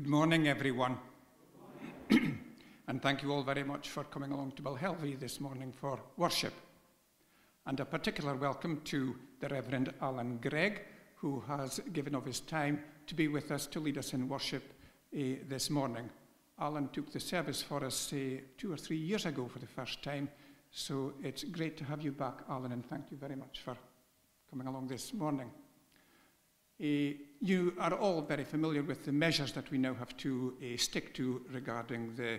Good 0.00 0.08
morning, 0.08 0.48
everyone. 0.48 0.96
and 2.10 3.02
thank 3.02 3.22
you 3.22 3.30
all 3.32 3.42
very 3.42 3.62
much 3.62 3.90
for 3.90 4.02
coming 4.04 4.32
along 4.32 4.52
to 4.52 4.62
Belhelvie 4.62 5.20
this 5.20 5.42
morning 5.42 5.74
for 5.78 6.00
worship. 6.16 6.54
And 7.66 7.78
a 7.78 7.84
particular 7.84 8.34
welcome 8.34 8.80
to 8.84 9.14
the 9.40 9.48
Reverend 9.48 9.92
Alan 10.00 10.38
Gregg, 10.38 10.80
who 11.16 11.40
has 11.40 11.80
given 11.92 12.14
of 12.14 12.24
his 12.24 12.40
time 12.40 12.82
to 13.08 13.14
be 13.14 13.28
with 13.28 13.50
us 13.50 13.66
to 13.66 13.78
lead 13.78 13.98
us 13.98 14.14
in 14.14 14.26
worship 14.26 14.72
uh, 15.14 15.18
this 15.50 15.68
morning. 15.68 16.08
Alan 16.58 16.88
took 16.88 17.12
the 17.12 17.20
service 17.20 17.60
for 17.60 17.84
us 17.84 18.10
uh, 18.14 18.40
two 18.56 18.72
or 18.72 18.78
three 18.78 18.96
years 18.96 19.26
ago 19.26 19.48
for 19.48 19.58
the 19.58 19.66
first 19.66 20.02
time, 20.02 20.30
so 20.70 21.12
it's 21.22 21.44
great 21.44 21.76
to 21.76 21.84
have 21.84 22.00
you 22.00 22.12
back, 22.12 22.38
Alan, 22.48 22.72
and 22.72 22.88
thank 22.88 23.10
you 23.10 23.18
very 23.18 23.36
much 23.36 23.60
for 23.62 23.76
coming 24.48 24.66
along 24.66 24.86
this 24.86 25.12
morning. 25.12 25.50
Uh, 26.82 27.29
you 27.40 27.72
are 27.78 27.94
all 27.94 28.20
very 28.20 28.44
familiar 28.44 28.82
with 28.82 29.04
the 29.04 29.12
measures 29.12 29.52
that 29.52 29.70
we 29.70 29.78
now 29.78 29.94
have 29.94 30.14
to 30.18 30.54
uh, 30.62 30.76
stick 30.76 31.14
to 31.14 31.40
regarding 31.50 32.14
the 32.14 32.34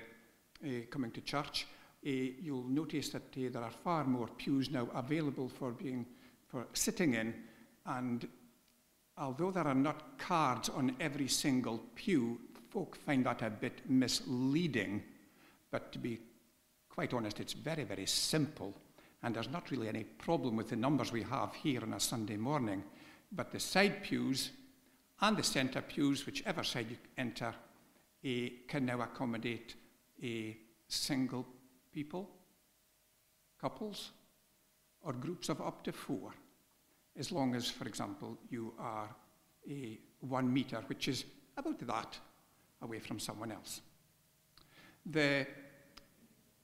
uh, 0.64 0.86
coming 0.92 1.10
to 1.12 1.22
church. 1.22 1.66
Uh, 2.06 2.10
you'll 2.40 2.68
notice 2.68 3.10
that 3.10 3.24
uh, 3.36 3.50
there 3.52 3.64
are 3.64 3.72
far 3.84 4.04
more 4.04 4.28
pews 4.28 4.70
now 4.70 4.88
available 4.94 5.50
for 5.50 5.72
being 5.72 6.06
for 6.48 6.68
sitting 6.74 7.14
in, 7.14 7.34
and 7.86 8.28
although 9.18 9.52
there 9.52 9.68
are 9.68 9.74
not 9.74 10.20
cards 10.20 10.70
on 10.70 10.96
every 11.00 11.28
single 11.28 11.80
pew, 11.96 12.40
folk 12.70 12.98
find 12.98 13.26
that 13.26 13.42
a 13.42 13.50
bit 13.50 13.82
misleading. 13.90 15.02
But 15.72 15.94
to 15.94 16.00
be 16.00 16.20
quite 16.90 17.14
honest, 17.14 17.40
it's 17.40 17.54
very, 17.54 17.86
very 17.86 18.06
simple, 18.06 18.76
and 19.24 19.34
there's 19.34 19.50
not 19.50 19.72
really 19.72 19.88
any 19.88 20.04
problem 20.04 20.58
with 20.58 20.70
the 20.70 20.76
numbers 20.76 21.12
we 21.12 21.24
have 21.24 21.56
here 21.56 21.82
on 21.82 21.94
a 21.94 22.00
Sunday 22.00 22.36
morning. 22.36 22.84
But 23.32 23.52
the 23.52 23.60
side 23.60 24.04
pews 24.04 24.52
and 25.22 25.38
the 25.38 25.44
centre 25.44 25.82
pews, 25.82 26.26
whichever 26.26 26.64
side 26.64 26.88
you 26.90 26.98
enter, 27.18 27.54
can 28.68 28.86
now 28.86 29.02
accommodate 29.02 29.76
a 30.24 30.58
single 30.88 31.46
people, 31.94 32.30
couples, 33.60 34.12
or 35.02 35.14
groups 35.14 35.50
of 35.50 35.62
up 35.62 35.84
to 35.84 35.92
four, 35.92 36.34
as 37.18 37.32
long 37.32 37.56
as, 37.56 37.70
for 37.70 37.88
example, 37.88 38.38
you 38.50 38.74
are 38.80 39.10
one 40.20 40.52
metre, 40.52 40.84
which 40.88 41.08
is 41.08 41.26
about 41.58 41.80
that 41.80 42.18
away 42.82 43.00
from 43.00 43.20
someone 43.20 43.52
else. 43.52 43.82
The 45.06 45.48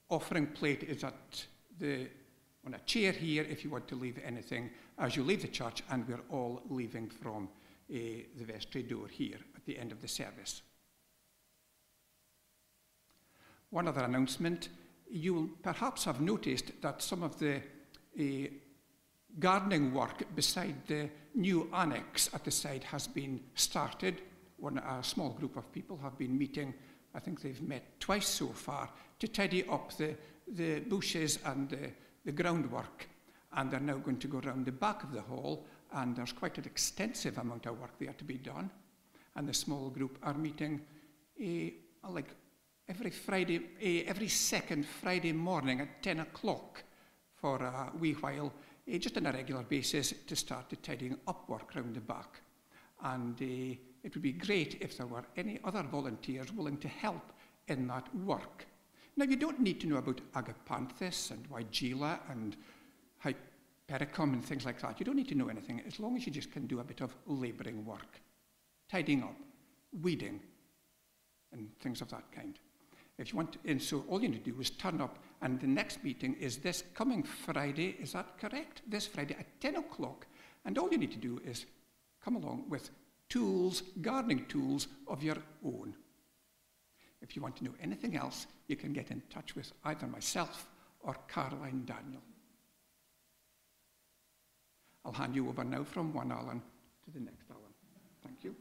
offering 0.08 0.46
plate 0.48 0.82
is 0.84 1.04
at 1.04 1.46
the 1.78 2.08
on 2.66 2.74
a 2.74 2.78
chair 2.80 3.12
here 3.12 3.46
if 3.48 3.64
you 3.64 3.70
want 3.70 3.86
to 3.88 3.94
leave 3.94 4.18
anything 4.24 4.70
as 4.98 5.16
you 5.16 5.22
leave 5.22 5.42
the 5.42 5.48
church, 5.48 5.82
and 5.90 6.06
we're 6.08 6.24
all 6.30 6.62
leaving 6.68 7.08
from 7.08 7.48
the 7.88 8.26
vestry 8.44 8.82
door 8.82 9.08
here 9.08 9.38
at 9.56 9.64
the 9.64 9.78
end 9.78 9.92
of 9.92 10.00
the 10.00 10.08
service. 10.08 10.62
One 13.70 13.88
other 13.88 14.04
announcement 14.04 14.68
you'll 15.10 15.48
perhaps 15.62 16.04
have 16.04 16.20
noticed 16.20 16.72
that 16.82 17.02
some 17.02 17.22
of 17.22 17.38
the 17.38 17.56
uh, 18.18 18.48
gardening 19.38 19.94
work 19.94 20.22
beside 20.34 20.74
the 20.86 21.08
new 21.34 21.68
annex 21.72 22.28
at 22.34 22.44
the 22.44 22.50
side 22.50 22.84
has 22.84 23.06
been 23.06 23.40
started. 23.54 24.20
One, 24.58 24.78
a 24.78 25.02
small 25.02 25.30
group 25.30 25.56
of 25.56 25.72
people 25.72 25.98
have 26.02 26.18
been 26.18 26.36
meeting, 26.36 26.74
I 27.14 27.20
think 27.20 27.40
they've 27.40 27.62
met 27.62 28.00
twice 28.00 28.26
so 28.26 28.48
far, 28.48 28.90
to 29.18 29.28
tidy 29.28 29.66
up 29.68 29.96
the, 29.96 30.14
the 30.46 30.80
bushes 30.80 31.38
and 31.44 31.68
the 31.70 31.90
the 32.28 32.32
groundwork, 32.32 33.08
and 33.54 33.70
they're 33.70 33.80
now 33.80 33.96
going 33.96 34.18
to 34.18 34.28
go 34.28 34.38
around 34.38 34.66
the 34.66 34.72
back 34.72 35.02
of 35.02 35.12
the 35.12 35.22
hall, 35.22 35.64
and 35.92 36.16
there's 36.16 36.32
quite 36.32 36.58
an 36.58 36.64
extensive 36.64 37.38
amount 37.38 37.66
of 37.66 37.80
work 37.80 37.98
there 37.98 38.12
to 38.12 38.24
be 38.24 38.38
done. 38.38 38.70
And 39.36 39.48
the 39.48 39.54
small 39.54 39.90
group 39.90 40.18
are 40.22 40.34
meeting 40.34 40.80
uh, 41.40 42.10
like 42.10 42.34
every 42.88 43.10
Friday, 43.10 43.58
uh, 43.58 44.10
every 44.10 44.28
second 44.28 44.86
Friday 44.86 45.32
morning 45.32 45.80
at 45.80 46.02
10 46.02 46.20
o'clock 46.20 46.82
for 47.34 47.56
a 47.56 47.92
wee 47.98 48.14
while, 48.14 48.52
uh, 48.92 48.98
just 48.98 49.16
on 49.16 49.26
a 49.26 49.32
regular 49.32 49.62
basis 49.62 50.12
to 50.26 50.36
start 50.36 50.70
the 50.70 50.76
tidying 50.76 51.18
up 51.26 51.48
work 51.48 51.74
round 51.74 51.94
the 51.94 52.00
back. 52.00 52.40
And 53.02 53.40
it 53.40 54.14
would 54.14 54.22
be 54.22 54.32
great 54.32 54.78
if 54.80 54.96
there 54.96 55.06
were 55.06 55.24
any 55.36 55.60
other 55.64 55.84
volunteers 55.84 56.52
willing 56.52 56.78
to 56.78 56.88
help 56.88 57.32
in 57.68 57.86
that 57.86 58.12
work. 58.16 58.66
Now, 59.16 59.24
you 59.24 59.36
don't 59.36 59.60
need 59.60 59.80
to 59.80 59.86
know 59.86 59.96
about 59.96 60.20
Agapanthus 60.34 61.30
and 61.30 61.48
Weigela 61.50 62.18
and 62.30 62.56
Hypericum 63.88 64.34
and 64.34 64.44
things 64.44 64.64
like 64.64 64.80
that. 64.80 64.98
You 65.00 65.06
don't 65.06 65.16
need 65.16 65.28
to 65.28 65.34
know 65.34 65.48
anything 65.48 65.82
as 65.86 65.98
long 65.98 66.16
as 66.16 66.26
you 66.26 66.32
just 66.32 66.52
can 66.52 66.66
do 66.66 66.80
a 66.80 66.84
bit 66.84 67.00
of 67.00 67.14
labouring 67.26 67.84
work, 67.84 68.20
tidying 68.90 69.22
up, 69.22 69.34
weeding, 70.02 70.40
and 71.52 71.70
things 71.80 72.02
of 72.02 72.10
that 72.10 72.30
kind. 72.32 72.58
If 73.16 73.32
you 73.32 73.36
want, 73.36 73.52
to, 73.54 73.58
and 73.64 73.82
so 73.82 74.04
all 74.08 74.22
you 74.22 74.28
need 74.28 74.44
to 74.44 74.50
do 74.52 74.60
is 74.60 74.70
turn 74.70 75.00
up, 75.00 75.18
and 75.42 75.60
the 75.60 75.66
next 75.66 76.04
meeting 76.04 76.34
is 76.34 76.58
this 76.58 76.84
coming 76.94 77.22
Friday. 77.22 77.96
Is 78.00 78.12
that 78.12 78.38
correct? 78.38 78.82
This 78.86 79.06
Friday 79.06 79.36
at 79.38 79.60
10 79.60 79.76
o'clock. 79.76 80.26
And 80.64 80.78
all 80.78 80.90
you 80.90 80.98
need 80.98 81.12
to 81.12 81.18
do 81.18 81.40
is 81.44 81.66
come 82.22 82.36
along 82.36 82.64
with 82.68 82.90
tools, 83.28 83.82
gardening 84.02 84.46
tools 84.46 84.88
of 85.08 85.22
your 85.22 85.38
own. 85.64 85.94
If 87.20 87.34
you 87.34 87.42
want 87.42 87.56
to 87.56 87.64
know 87.64 87.74
anything 87.82 88.16
else, 88.16 88.46
you 88.68 88.76
can 88.76 88.92
get 88.92 89.10
in 89.10 89.22
touch 89.30 89.56
with 89.56 89.72
either 89.84 90.06
myself 90.06 90.68
or 91.00 91.16
Caroline 91.26 91.84
Daniel. 91.84 92.22
I'll 95.08 95.14
hand 95.14 95.34
you 95.34 95.48
over 95.48 95.64
now 95.64 95.84
from 95.84 96.12
one 96.12 96.30
Alan 96.30 96.60
to 97.06 97.10
the 97.10 97.20
next 97.20 97.46
Alan. 97.50 97.62
Thank 98.22 98.44
you. 98.44 98.54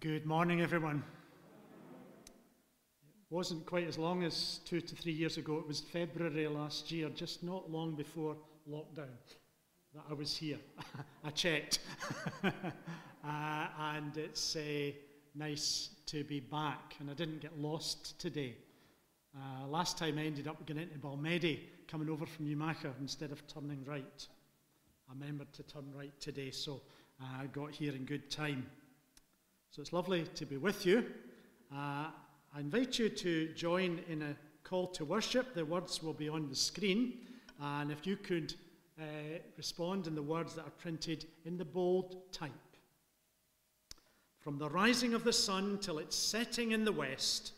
Good 0.00 0.26
morning, 0.26 0.60
everyone. 0.60 1.02
It 2.26 2.32
wasn't 3.30 3.64
quite 3.64 3.88
as 3.88 3.96
long 3.96 4.22
as 4.22 4.60
two 4.66 4.82
to 4.82 4.94
three 4.94 5.12
years 5.12 5.38
ago. 5.38 5.56
It 5.56 5.66
was 5.66 5.80
February 5.80 6.46
last 6.46 6.92
year, 6.92 7.08
just 7.08 7.42
not 7.42 7.70
long 7.70 7.94
before 7.94 8.36
lockdown 8.70 9.16
that 9.94 10.04
I 10.10 10.12
was 10.12 10.36
here. 10.36 10.58
I 11.24 11.30
checked. 11.30 11.78
uh, 12.44 12.50
and 13.24 14.14
it's 14.18 14.56
uh, 14.56 14.90
nice 15.34 15.90
to 16.06 16.24
be 16.24 16.40
back. 16.40 16.96
And 17.00 17.10
I 17.10 17.14
didn't 17.14 17.40
get 17.40 17.58
lost 17.58 18.18
today. 18.18 18.56
Uh, 19.36 19.66
last 19.66 19.96
time 19.96 20.18
I 20.18 20.22
ended 20.22 20.48
up 20.48 20.64
getting 20.66 20.82
into 20.82 20.98
Balmedie, 20.98 21.60
coming 21.86 22.08
over 22.08 22.26
from 22.26 22.46
Newmachar 22.46 22.92
instead 23.00 23.32
of 23.32 23.46
turning 23.46 23.84
right. 23.84 24.26
I 25.08 25.12
remembered 25.12 25.52
to 25.54 25.62
turn 25.62 25.84
right 25.94 26.12
today, 26.20 26.50
so 26.50 26.82
uh, 27.20 27.42
I 27.42 27.46
got 27.46 27.70
here 27.70 27.94
in 27.94 28.04
good 28.04 28.30
time. 28.30 28.66
So 29.70 29.82
it's 29.82 29.92
lovely 29.92 30.24
to 30.34 30.46
be 30.46 30.56
with 30.56 30.84
you. 30.84 31.04
Uh, 31.72 32.06
I 32.54 32.60
invite 32.60 32.98
you 32.98 33.08
to 33.08 33.52
join 33.54 34.00
in 34.08 34.22
a 34.22 34.36
call 34.64 34.88
to 34.88 35.04
worship. 35.04 35.54
The 35.54 35.64
words 35.64 36.02
will 36.02 36.12
be 36.12 36.28
on 36.28 36.48
the 36.48 36.56
screen. 36.56 37.18
And 37.60 37.92
if 37.92 38.06
you 38.06 38.16
could 38.16 38.54
uh, 39.00 39.04
respond 39.56 40.06
in 40.06 40.14
the 40.14 40.22
words 40.22 40.54
that 40.54 40.66
are 40.66 40.76
printed 40.78 41.26
in 41.44 41.56
the 41.56 41.64
bold 41.64 42.32
type. 42.32 42.50
From 44.40 44.58
the 44.58 44.68
rising 44.70 45.14
of 45.14 45.22
the 45.22 45.32
sun 45.32 45.78
till 45.80 45.98
its 45.98 46.16
setting 46.16 46.72
in 46.72 46.84
the 46.84 46.92
west, 46.92 47.52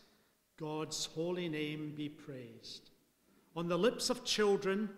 God's 0.59 1.05
holy 1.05 1.47
name 1.47 1.93
be 1.95 2.09
praised. 2.09 2.89
On 3.55 3.67
the 3.67 3.77
lips 3.77 4.09
of 4.09 4.25
children, 4.25 4.89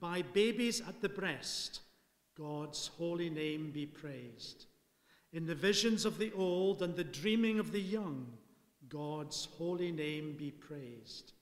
by 0.00 0.22
babies 0.22 0.80
at 0.88 1.00
the 1.02 1.08
breast, 1.08 1.80
God's 2.36 2.88
holy 2.98 3.30
name 3.30 3.70
be 3.70 3.86
praised. 3.86 4.66
In 5.32 5.46
the 5.46 5.54
visions 5.54 6.04
of 6.04 6.18
the 6.18 6.32
old 6.32 6.82
and 6.82 6.96
the 6.96 7.04
dreaming 7.04 7.58
of 7.58 7.72
the 7.72 7.80
young, 7.80 8.26
God's 8.88 9.48
holy 9.58 9.92
name 9.92 10.36
be 10.38 10.50
praised. 10.50 11.32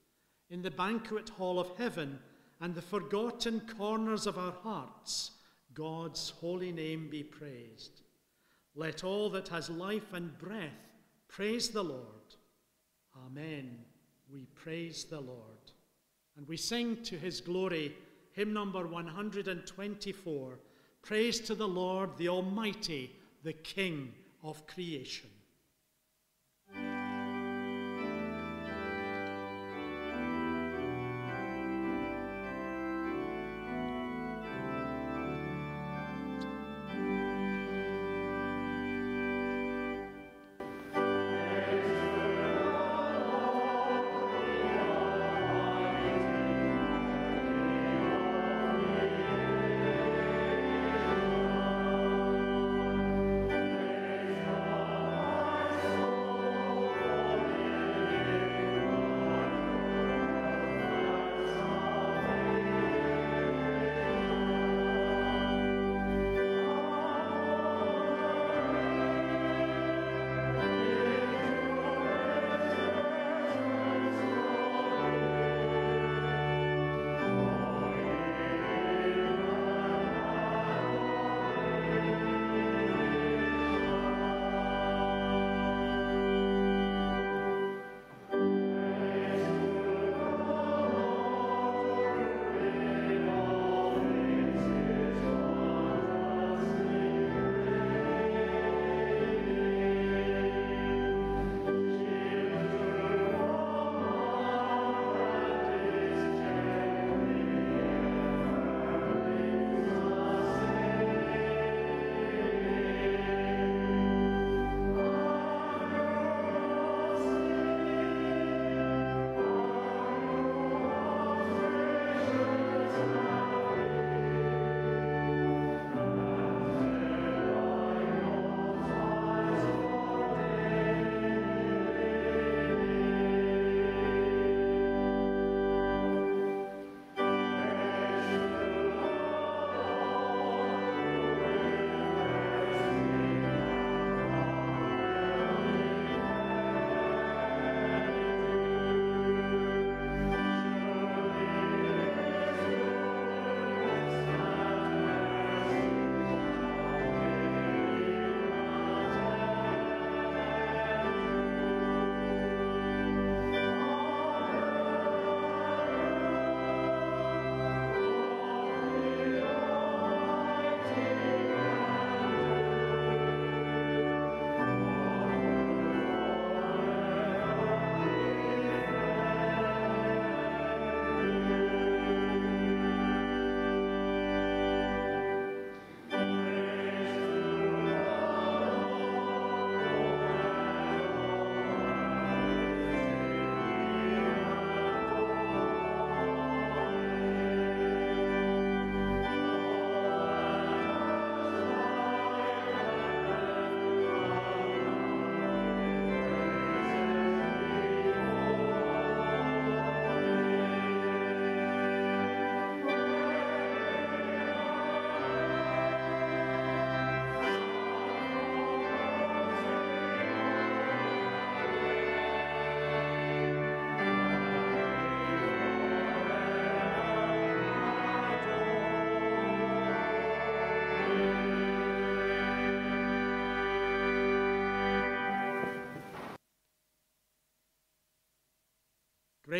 In 0.49 0.61
the 0.61 0.71
banquet 0.71 1.29
hall 1.29 1.59
of 1.59 1.77
heaven, 1.77 2.19
and 2.59 2.75
the 2.75 2.81
forgotten 2.81 3.61
corners 3.77 4.25
of 4.27 4.37
our 4.37 4.53
hearts, 4.63 5.31
God's 5.73 6.29
holy 6.29 6.71
name 6.71 7.09
be 7.09 7.23
praised. 7.23 8.02
Let 8.75 9.03
all 9.03 9.29
that 9.31 9.49
has 9.49 9.69
life 9.69 10.13
and 10.13 10.37
breath 10.37 10.71
praise 11.27 11.69
the 11.69 11.83
Lord. 11.83 12.35
Amen. 13.25 13.77
We 14.31 14.45
praise 14.55 15.05
the 15.05 15.19
Lord. 15.19 15.71
And 16.37 16.47
we 16.47 16.57
sing 16.57 16.97
to 17.03 17.17
his 17.17 17.41
glory 17.41 17.95
hymn 18.31 18.53
number 18.53 18.87
124 18.87 20.59
Praise 21.03 21.41
to 21.41 21.53
the 21.53 21.67
Lord, 21.67 22.17
the 22.17 22.29
Almighty, 22.29 23.11
the 23.43 23.51
King 23.51 24.13
of 24.41 24.65
creation. 24.67 25.29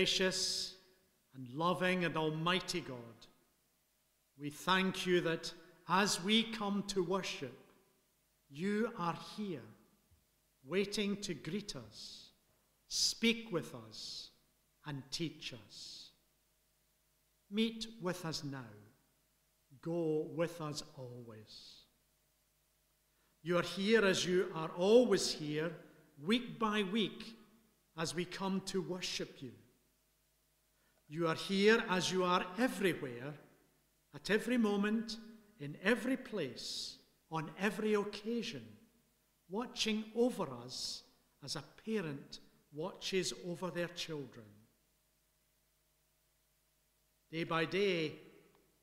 Gracious 0.04 0.74
and 1.34 1.48
loving 1.56 2.04
and 2.04 2.18
almighty 2.18 2.82
God, 2.82 2.98
we 4.38 4.50
thank 4.50 5.06
you 5.06 5.22
that 5.22 5.54
as 5.88 6.22
we 6.22 6.44
come 6.44 6.84
to 6.88 7.02
worship, 7.02 7.58
you 8.50 8.92
are 9.00 9.18
here, 9.38 9.64
waiting 10.66 11.16
to 11.22 11.34
greet 11.34 11.78
us, 11.78 12.32
speak 12.90 13.48
with 13.54 13.74
us, 13.88 14.32
and 14.86 15.02
teach 15.10 15.54
us. 15.66 16.10
Meet 17.50 17.88
with 18.02 18.26
us 18.26 18.44
now. 18.44 18.74
Go 19.82 20.28
with 20.36 20.60
us 20.60 20.84
always. 20.98 21.76
You 23.42 23.58
are 23.58 23.64
here 23.78 24.04
as 24.04 24.26
you 24.26 24.52
are 24.54 24.72
always 24.78 25.32
here, 25.32 25.72
week 26.26 26.60
by 26.60 26.84
week, 26.92 27.38
as 27.98 28.14
we 28.14 28.26
come 28.26 28.60
to 28.66 28.82
worship 28.82 29.38
you. 29.40 29.52
You 31.14 31.28
are 31.28 31.36
here 31.36 31.84
as 31.90 32.12
you 32.12 32.24
are 32.24 32.44
everywhere, 32.58 33.36
at 34.16 34.32
every 34.32 34.58
moment, 34.58 35.18
in 35.60 35.78
every 35.84 36.18
place, 36.18 36.98
on 37.30 37.52
every 37.60 37.94
occasion, 37.94 38.64
watching 39.48 40.06
over 40.16 40.48
us 40.66 41.04
as 41.44 41.56
a 41.56 41.64
parent 41.86 42.40
watches 42.74 43.32
over 43.48 43.70
their 43.70 43.90
children. 43.90 44.48
Day 47.32 47.44
by 47.44 47.66
day, 47.66 48.14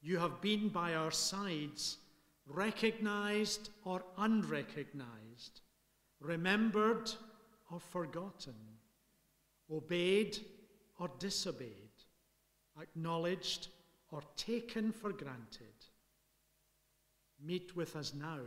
you 0.00 0.18
have 0.18 0.40
been 0.40 0.68
by 0.68 0.94
our 0.94 1.10
sides, 1.10 1.98
recognized 2.46 3.70
or 3.82 4.04
unrecognized, 4.18 5.62
remembered 6.20 7.10
or 7.72 7.80
forgotten, 7.80 8.54
obeyed 9.68 10.38
or 11.00 11.10
disobeyed, 11.18 11.89
acknowledged 12.80 13.68
or 14.10 14.22
taken 14.36 14.92
for 14.92 15.12
granted. 15.12 15.74
Meet 17.44 17.76
with 17.76 17.96
us 17.96 18.12
now. 18.14 18.40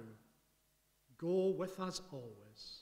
Go 1.18 1.48
with 1.50 1.80
us 1.80 2.02
always. 2.12 2.82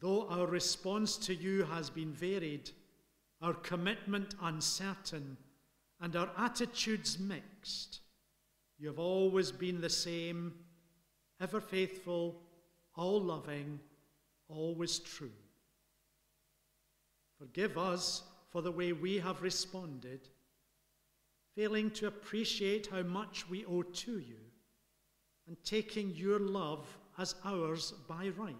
Though 0.00 0.28
our 0.28 0.46
response 0.46 1.16
to 1.18 1.34
you 1.34 1.64
has 1.64 1.88
been 1.88 2.12
varied, 2.12 2.70
our 3.40 3.54
commitment 3.54 4.34
uncertain, 4.42 5.36
and 6.00 6.16
our 6.16 6.30
attitudes 6.36 7.18
mixed, 7.20 8.00
you 8.78 8.88
have 8.88 8.98
always 8.98 9.52
been 9.52 9.80
the 9.80 9.90
same, 9.90 10.54
ever 11.40 11.60
faithful, 11.60 12.40
all 12.96 13.22
loving, 13.22 13.78
always 14.48 14.98
true. 14.98 15.30
Forgive 17.38 17.78
us 17.78 18.22
for 18.52 18.60
the 18.60 18.70
way 18.70 18.92
we 18.92 19.18
have 19.18 19.40
responded, 19.40 20.28
failing 21.56 21.90
to 21.90 22.06
appreciate 22.06 22.86
how 22.86 23.02
much 23.02 23.48
we 23.48 23.64
owe 23.64 23.82
to 23.82 24.18
you, 24.18 24.36
and 25.48 25.56
taking 25.64 26.10
your 26.14 26.38
love 26.38 26.86
as 27.18 27.34
ours 27.44 27.94
by 28.06 28.28
right. 28.36 28.54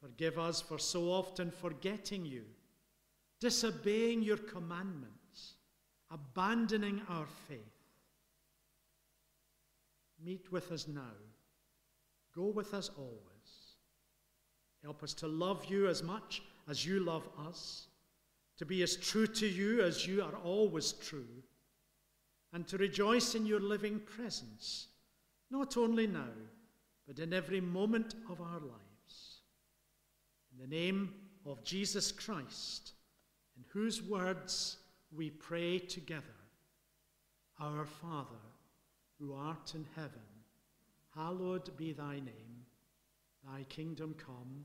Forgive 0.00 0.38
us 0.38 0.60
for 0.60 0.78
so 0.78 1.10
often 1.10 1.50
forgetting 1.50 2.24
you, 2.24 2.44
disobeying 3.40 4.22
your 4.22 4.36
commandments, 4.36 5.54
abandoning 6.12 7.02
our 7.08 7.26
faith. 7.48 7.58
Meet 10.24 10.52
with 10.52 10.70
us 10.70 10.86
now. 10.86 11.16
Go 12.34 12.46
with 12.46 12.72
us 12.72 12.90
always. 12.96 13.18
Help 14.82 15.02
us 15.02 15.12
to 15.14 15.26
love 15.26 15.64
you 15.64 15.88
as 15.88 16.04
much 16.04 16.42
as 16.68 16.84
you 16.84 17.00
love 17.00 17.28
us, 17.46 17.86
to 18.58 18.66
be 18.66 18.82
as 18.82 18.96
true 18.96 19.26
to 19.26 19.46
you 19.46 19.82
as 19.82 20.06
you 20.06 20.22
are 20.22 20.36
always 20.44 20.92
true, 20.92 21.42
and 22.52 22.66
to 22.66 22.78
rejoice 22.78 23.34
in 23.34 23.46
your 23.46 23.60
living 23.60 24.00
presence, 24.00 24.88
not 25.50 25.76
only 25.76 26.06
now, 26.06 26.32
but 27.06 27.18
in 27.18 27.32
every 27.32 27.60
moment 27.60 28.14
of 28.30 28.40
our 28.40 28.60
lives. 28.60 29.42
In 30.52 30.58
the 30.58 30.76
name 30.76 31.14
of 31.46 31.64
Jesus 31.64 32.12
Christ, 32.12 32.92
in 33.56 33.64
whose 33.68 34.02
words 34.02 34.76
we 35.10 35.30
pray 35.30 35.78
together 35.78 36.24
Our 37.60 37.86
Father, 37.86 38.44
who 39.18 39.32
art 39.32 39.72
in 39.74 39.86
heaven, 39.96 40.20
hallowed 41.14 41.76
be 41.76 41.92
thy 41.92 42.14
name. 42.14 42.66
Thy 43.44 43.62
kingdom 43.64 44.14
come. 44.18 44.64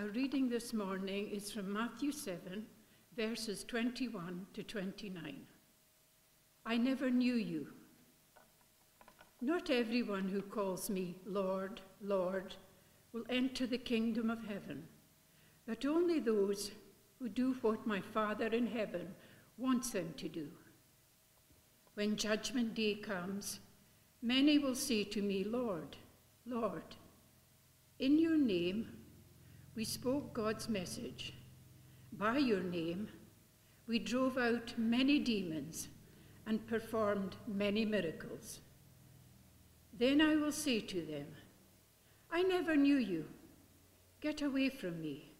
Our 0.00 0.08
reading 0.08 0.48
this 0.48 0.72
morning 0.72 1.28
is 1.28 1.52
from 1.52 1.70
Matthew 1.70 2.10
7, 2.10 2.64
verses 3.18 3.64
21 3.64 4.46
to 4.54 4.62
29. 4.62 5.42
I 6.64 6.76
never 6.78 7.10
knew 7.10 7.34
you. 7.34 7.66
Not 9.42 9.68
everyone 9.68 10.26
who 10.26 10.40
calls 10.40 10.88
me 10.88 11.16
Lord, 11.26 11.82
Lord 12.00 12.54
will 13.12 13.24
enter 13.28 13.66
the 13.66 13.76
kingdom 13.76 14.30
of 14.30 14.46
heaven, 14.46 14.84
but 15.66 15.84
only 15.84 16.18
those 16.18 16.70
who 17.18 17.28
do 17.28 17.56
what 17.60 17.86
my 17.86 18.00
Father 18.00 18.46
in 18.46 18.68
heaven 18.68 19.14
wants 19.58 19.90
them 19.90 20.14
to 20.16 20.30
do. 20.30 20.48
When 21.92 22.16
judgment 22.16 22.74
day 22.74 22.94
comes, 22.94 23.60
many 24.22 24.56
will 24.56 24.76
say 24.76 25.04
to 25.04 25.20
me, 25.20 25.44
Lord, 25.44 25.98
Lord, 26.46 26.96
in 27.98 28.18
your 28.18 28.38
name 28.38 28.86
we 29.74 29.84
spoke 29.84 30.32
God's 30.32 30.68
message. 30.68 31.34
By 32.12 32.38
your 32.38 32.60
name, 32.60 33.08
we 33.86 33.98
drove 33.98 34.36
out 34.36 34.74
many 34.76 35.18
demons 35.18 35.88
and 36.46 36.66
performed 36.66 37.36
many 37.46 37.84
miracles. 37.84 38.60
Then 39.96 40.20
I 40.20 40.36
will 40.36 40.52
say 40.52 40.80
to 40.80 41.02
them, 41.02 41.26
I 42.30 42.42
never 42.42 42.76
knew 42.76 42.96
you. 42.96 43.26
Get 44.20 44.42
away 44.42 44.68
from 44.68 45.00
me, 45.00 45.32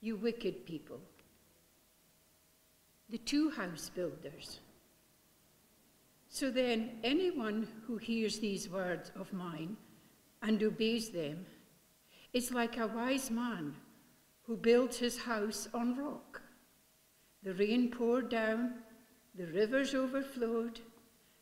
you 0.00 0.16
wicked 0.16 0.66
people. 0.66 1.00
The 3.08 3.18
two 3.18 3.50
house 3.50 3.90
builders. 3.90 4.60
So 6.28 6.50
then, 6.50 7.00
anyone 7.02 7.66
who 7.86 7.96
hears 7.96 8.38
these 8.38 8.68
words 8.68 9.10
of 9.18 9.32
mine 9.32 9.76
and 10.42 10.62
obeys 10.62 11.10
them 11.10 11.44
is 12.32 12.52
like 12.52 12.76
a 12.76 12.86
wise 12.86 13.30
man 13.30 13.74
who 14.42 14.56
built 14.56 14.94
his 14.94 15.18
house 15.18 15.68
on 15.74 15.96
rock. 15.96 16.42
The 17.42 17.54
rain 17.54 17.90
poured 17.90 18.28
down, 18.28 18.74
the 19.34 19.46
rivers 19.46 19.94
overflowed, 19.94 20.80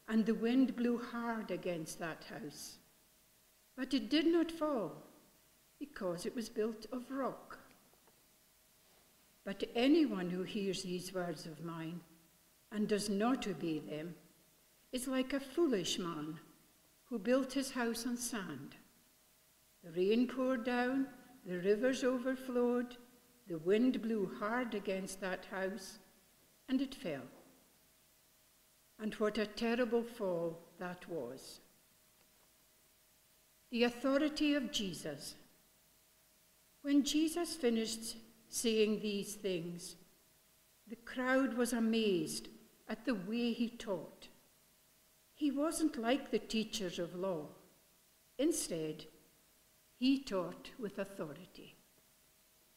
and 0.09 0.25
the 0.25 0.35
wind 0.35 0.77
blew 0.77 0.99
hard 0.99 1.51
against 1.51 1.99
that 1.99 2.25
house. 2.25 2.79
But 3.77 3.95
it 3.95 4.09
did 4.09 4.27
not 4.27 4.51
fall, 4.51 4.93
because 5.79 6.27
it 6.27 6.35
was 6.35 6.49
built 6.49 6.87
of 6.93 7.11
rock. 7.11 7.59
But 9.45 9.65
anyone 9.75 10.31
who 10.31 10.43
hears 10.43 10.83
these 10.83 11.15
words 11.15 11.47
of 11.47 11.65
mine 11.65 12.01
and 12.73 12.87
does 12.87 13.09
not 13.09 13.47
obey 13.47 13.79
them 13.79 14.15
is 14.93 15.09
like 15.09 15.33
a 15.33 15.41
foolish 15.41 15.99
man 15.99 16.39
who 17.05 17.19
built 17.19 17.53
his 17.53 17.71
house 17.71 18.07
on 18.07 18.17
sand. 18.17 18.77
The 19.89 20.01
rain 20.03 20.27
poured 20.27 20.65
down, 20.65 21.07
the 21.47 21.61
rivers 21.61 22.05
overflowed, 22.05 22.99
the 23.49 23.59
wind 23.59 24.03
blew 24.03 24.31
hard 24.39 24.75
against 24.75 25.21
that 25.23 25.47
house, 25.47 25.99
and 26.69 26.83
it 26.83 26.95
fell. 26.95 27.23
And 29.01 29.15
what 29.15 29.39
a 29.39 29.47
terrible 29.47 30.03
fall 30.03 30.59
that 30.79 31.09
was. 31.09 31.61
The 33.71 33.85
authority 33.85 34.55
of 34.55 34.73
Jesus. 34.73 35.37
When 36.83 37.03
Jesus 37.03 37.55
finished 37.55 38.17
saying 38.51 39.01
these 39.01 39.37
things, 39.37 39.97
the 40.87 40.97
crowd 40.97 41.55
was 41.55 41.73
amazed 41.73 42.49
at 42.91 43.07
the 43.07 43.15
way 43.15 43.53
he 43.53 43.71
taught. 43.71 44.29
He 45.35 45.51
wasn't 45.51 45.97
like 45.97 46.31
the 46.31 46.39
teachers 46.39 46.99
of 46.99 47.15
law. 47.15 47.47
Instead, 48.39 49.07
he 49.99 50.23
taught 50.23 50.71
with 50.79 50.99
authority. 50.99 51.75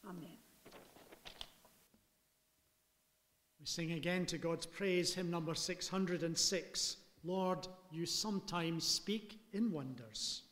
Amen. 0.08 0.38
We 3.60 3.66
sing 3.66 3.92
again 3.92 4.26
to 4.26 4.38
God's 4.38 4.66
praise, 4.66 5.14
hymn 5.14 5.30
number 5.30 5.54
606 5.54 6.96
Lord, 7.24 7.68
you 7.92 8.04
sometimes 8.04 8.84
speak 8.84 9.38
in 9.52 9.70
wonders. 9.70 10.42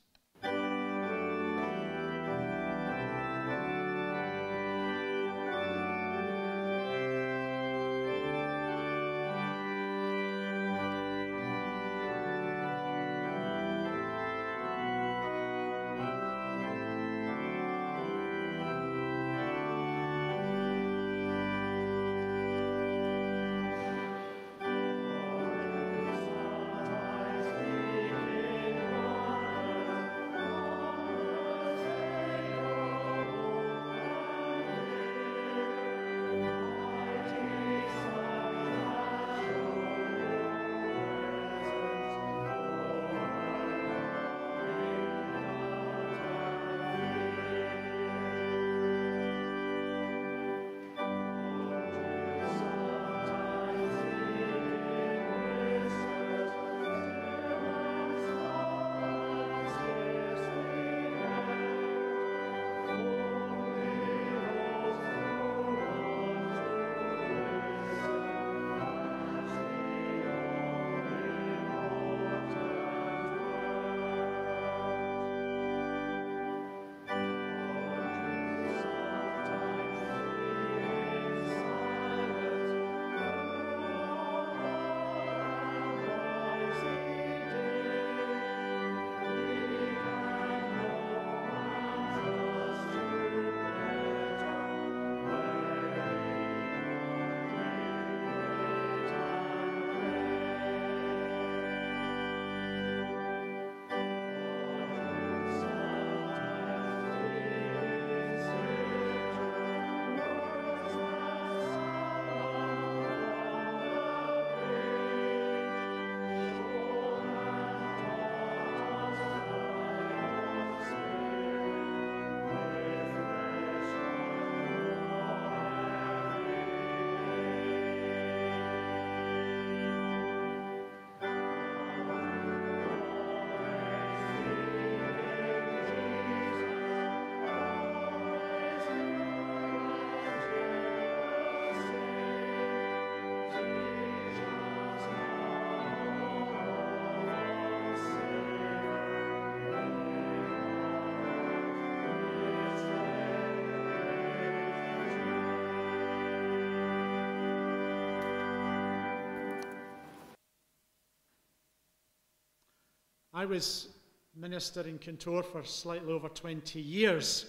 I 163.41 163.47
was 163.47 163.89
minister 164.37 164.83
in 164.83 164.99
Kintore 164.99 165.43
for 165.43 165.65
slightly 165.65 166.13
over 166.13 166.29
20 166.29 166.79
years, 166.79 167.47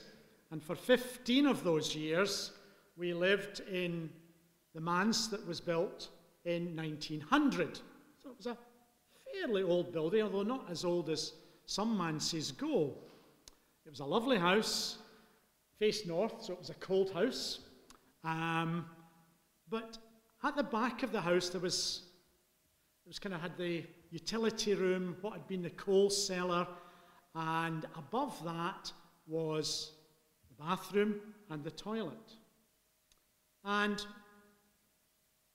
and 0.49 0.63
for 0.63 0.73
15 0.73 1.45
of 1.45 1.65
those 1.65 1.93
years, 1.93 2.53
we 2.95 3.13
lived 3.13 3.59
in 3.69 4.09
the 4.73 4.79
manse 4.79 5.27
that 5.27 5.45
was 5.45 5.59
built 5.59 6.07
in 6.45 6.77
1900. 6.77 7.81
So 8.23 8.29
it 8.29 8.37
was 8.37 8.45
a 8.45 8.57
fairly 9.33 9.63
old 9.63 9.91
building, 9.91 10.21
although 10.21 10.43
not 10.43 10.71
as 10.71 10.85
old 10.85 11.09
as 11.09 11.33
some 11.65 11.97
manses 11.97 12.53
go. 12.53 12.93
It 13.85 13.89
was 13.89 13.99
a 13.99 14.05
lovely 14.05 14.37
house, 14.37 14.97
faced 15.77 16.07
north, 16.07 16.41
so 16.41 16.53
it 16.53 16.59
was 16.59 16.69
a 16.69 16.75
cold 16.75 17.11
house. 17.11 17.59
Um, 18.23 18.85
but 19.69 19.97
at 20.41 20.55
the 20.55 20.63
back 20.63 21.03
of 21.03 21.11
the 21.11 21.19
house, 21.19 21.49
there 21.49 21.59
was, 21.59 22.03
it 23.05 23.09
was 23.09 23.19
kind 23.19 23.35
of 23.35 23.41
had 23.41 23.57
the 23.57 23.83
utility 24.11 24.73
room, 24.73 25.15
what 25.21 25.33
had 25.33 25.47
been 25.47 25.61
the 25.61 25.69
coal 25.71 26.09
cellar, 26.09 26.67
and 27.33 27.85
above 27.95 28.43
that 28.43 28.91
was 29.25 29.93
the 30.49 30.63
bathroom 30.63 31.15
and 31.49 31.63
the 31.63 31.71
toilet. 31.71 32.35
And 33.63 34.05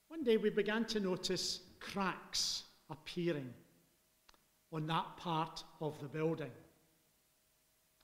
one 0.07 0.23
day 0.23 0.37
we 0.37 0.49
began 0.49 0.85
to 0.85 0.99
notice 0.99 1.59
cracks 1.79 2.63
appearing 2.89 3.53
on 4.73 4.87
that 4.87 5.17
part 5.17 5.63
of 5.79 5.99
the 5.99 6.07
building. 6.07 6.51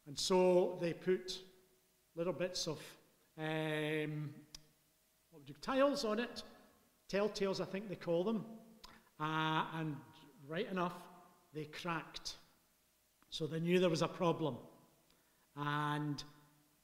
And 0.06 0.18
so 0.20 0.78
they 0.82 0.94
put 0.94 1.40
little 2.16 2.34
bits 2.34 2.68
of 2.68 2.80
um, 3.40 4.30
what 5.32 5.42
would 5.42 5.50
you, 5.50 5.56
tiles 5.62 6.06
on 6.06 6.20
it, 6.20 6.44
telltales, 7.12 7.60
I 7.60 7.66
think 7.66 7.90
they 7.90 7.96
call 7.96 8.24
them, 8.24 8.46
uh, 9.20 9.66
and 9.76 9.96
right 10.48 10.70
enough, 10.70 10.96
they 11.54 11.66
cracked. 11.66 12.36
So 13.30 13.48
they 13.48 13.60
knew 13.60 13.80
there 13.80 13.90
was 13.90 14.02
a 14.02 14.08
problem. 14.08 14.58
And 15.56 16.24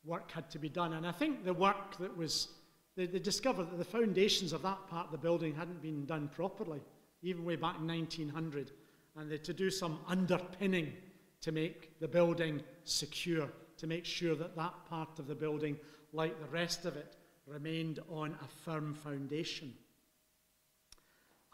work 0.05 0.31
had 0.31 0.49
to 0.51 0.59
be 0.59 0.69
done. 0.69 0.93
And 0.93 1.05
I 1.05 1.11
think 1.11 1.43
the 1.43 1.53
work 1.53 1.97
that 1.97 2.15
was, 2.15 2.49
they, 2.95 3.05
they, 3.05 3.19
discovered 3.19 3.71
that 3.71 3.77
the 3.77 3.85
foundations 3.85 4.53
of 4.53 4.61
that 4.61 4.87
part 4.89 5.07
of 5.07 5.11
the 5.11 5.17
building 5.17 5.53
hadn't 5.55 5.81
been 5.81 6.05
done 6.05 6.29
properly, 6.33 6.81
even 7.21 7.45
way 7.45 7.55
back 7.55 7.77
in 7.79 7.87
1900. 7.87 8.71
And 9.15 9.29
they 9.29 9.35
had 9.35 9.43
to 9.45 9.53
do 9.53 9.69
some 9.69 9.99
underpinning 10.07 10.93
to 11.41 11.51
make 11.51 11.99
the 11.99 12.07
building 12.07 12.61
secure, 12.83 13.49
to 13.77 13.87
make 13.87 14.05
sure 14.05 14.35
that 14.35 14.55
that 14.55 14.73
part 14.89 15.19
of 15.19 15.27
the 15.27 15.35
building, 15.35 15.77
like 16.13 16.39
the 16.39 16.47
rest 16.47 16.85
of 16.85 16.95
it, 16.95 17.15
remained 17.47 17.99
on 18.09 18.35
a 18.43 18.47
firm 18.63 18.93
foundation. 18.93 19.73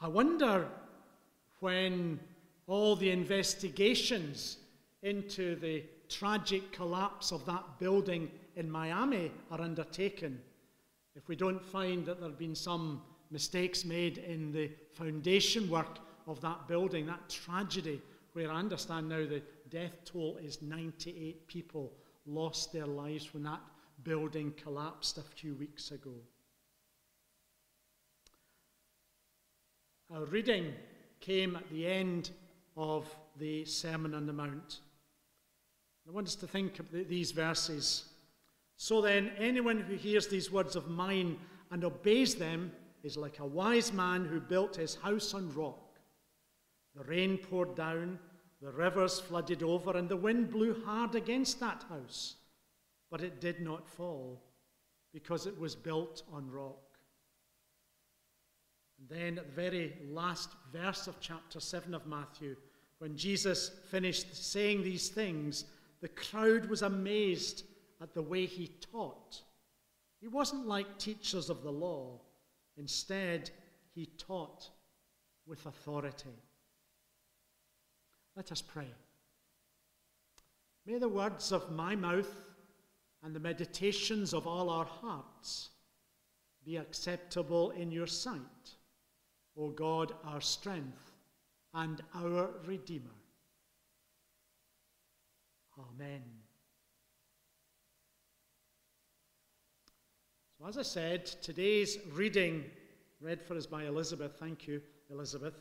I 0.02 0.08
wonder 0.08 0.68
when 1.60 2.20
all 2.68 2.96
the 2.96 3.12
investigations 3.12 4.58
into 5.04 5.56
the 5.56 5.84
tragic 6.10 6.72
collapse 6.72 7.32
of 7.32 7.46
that 7.46 7.64
building 7.80 8.30
in 8.56 8.70
Miami 8.70 9.32
are 9.52 9.62
undertaken, 9.62 10.40
if 11.16 11.28
we 11.28 11.36
don't 11.36 11.64
find 11.64 12.06
that 12.06 12.20
there 12.20 12.30
have 12.30 12.40
been 12.40 12.56
some 12.56 13.02
mistakes 13.32 13.86
made 13.86 14.18
in 14.18 14.52
the 14.52 14.70
foundation 14.94 15.70
work 15.70 16.00
of 16.28 16.42
that 16.42 16.68
building, 16.68 17.06
that 17.06 17.30
tragedy, 17.30 18.02
where 18.34 18.52
I 18.52 18.56
understand 18.56 19.10
now 19.10 19.26
the 19.26 19.42
death 19.70 19.94
toll 20.06 20.38
is 20.42 20.62
98 20.62 21.48
people 21.48 21.94
lost 22.26 22.74
their 22.74 22.86
lives 22.86 23.34
when 23.34 23.44
that 23.44 23.62
building 24.04 24.54
collapsed 24.62 25.18
a 25.18 25.22
few 25.22 25.56
weeks 25.56 25.92
ago. 25.92 26.14
Our 30.14 30.26
reading 30.26 30.74
came 31.26 31.56
at 31.56 31.68
the 31.72 31.88
end 31.88 32.30
of 32.78 33.10
the 33.40 33.66
Sermon 33.66 34.14
on 34.14 34.28
the 34.28 34.34
Mount. 34.34 34.82
I 36.08 36.12
want 36.12 36.28
us 36.28 36.36
to 36.36 36.48
think 36.48 36.78
of 36.78 36.86
these 36.92 37.32
verses. 37.32 38.06
So 38.78 39.02
then, 39.02 39.32
anyone 39.40 39.80
who 39.80 39.96
hears 39.96 40.28
these 40.28 40.52
words 40.52 40.76
of 40.76 40.88
mine 40.88 41.38
and 41.72 41.84
obeys 41.84 42.36
them 42.36 42.72
is 43.02 43.18
like 43.18 43.40
a 43.40 43.46
wise 43.46 43.92
man 43.92 44.26
who 44.26 44.40
built 44.40 44.76
his 44.76 44.96
house 44.96 45.34
on 45.34 45.52
rock. 45.56 45.98
The 46.96 47.04
rain 47.06 47.40
poured 47.40 47.76
down, 47.76 48.20
the 48.62 48.72
rivers 48.72 49.20
flooded 49.20 49.64
over, 49.64 49.98
and 49.98 50.08
the 50.08 50.16
wind 50.16 50.52
blew 50.52 50.80
hard 50.86 51.16
against 51.16 51.60
that 51.60 51.84
house, 51.90 52.36
but 53.10 53.22
it 53.22 53.42
did 53.42 53.62
not 53.62 53.90
fall 53.90 54.44
because 55.12 55.48
it 55.48 55.60
was 55.60 55.76
built 55.76 56.22
on 56.32 56.52
rock. 56.52 56.85
Then 59.10 59.38
at 59.38 59.48
the 59.48 59.62
very 59.62 59.94
last 60.10 60.50
verse 60.74 61.08
of 61.08 61.20
chapter 61.20 61.60
7 61.60 61.94
of 61.94 62.08
Matthew, 62.08 62.56
when 63.00 63.16
Jesus 63.16 63.72
finished 63.90 64.36
saying 64.36 64.84
these 64.84 65.10
things, 65.10 65.66
the 66.02 66.08
crowd 66.08 66.66
was 66.66 66.82
amazed 66.82 67.64
at 68.02 68.14
the 68.14 68.22
way 68.22 68.46
he 68.46 68.68
taught. 68.92 69.42
He 70.22 70.28
wasn't 70.28 70.68
like 70.68 70.98
teachers 70.98 71.50
of 71.50 71.62
the 71.62 71.72
law. 71.72 72.20
Instead, 72.78 73.52
he 73.94 74.08
taught 74.18 74.70
with 75.46 75.66
authority. 75.66 76.36
Let 78.36 78.52
us 78.52 78.62
pray. 78.62 78.88
May 80.86 80.98
the 80.98 81.10
words 81.10 81.52
of 81.52 81.72
my 81.72 81.96
mouth 81.96 82.34
and 83.24 83.36
the 83.36 83.40
meditations 83.40 84.34
of 84.34 84.46
all 84.46 84.70
our 84.70 84.86
hearts 84.86 85.70
be 86.64 86.78
acceptable 86.78 87.72
in 87.72 87.92
your 87.92 88.08
sight, 88.08 88.75
O 89.58 89.70
God, 89.70 90.14
our 90.26 90.42
strength 90.42 91.12
and 91.74 92.02
our 92.14 92.50
Redeemer. 92.66 93.06
Amen. 95.78 96.22
So, 100.58 100.68
as 100.68 100.78
I 100.78 100.84
said, 100.84 101.26
today's 101.26 101.98
reading, 102.14 102.64
read 103.20 103.42
for 103.42 103.56
us 103.56 103.66
by 103.66 103.86
Elizabeth, 103.86 104.38
thank 104.40 104.68
you, 104.68 104.82
Elizabeth, 105.10 105.54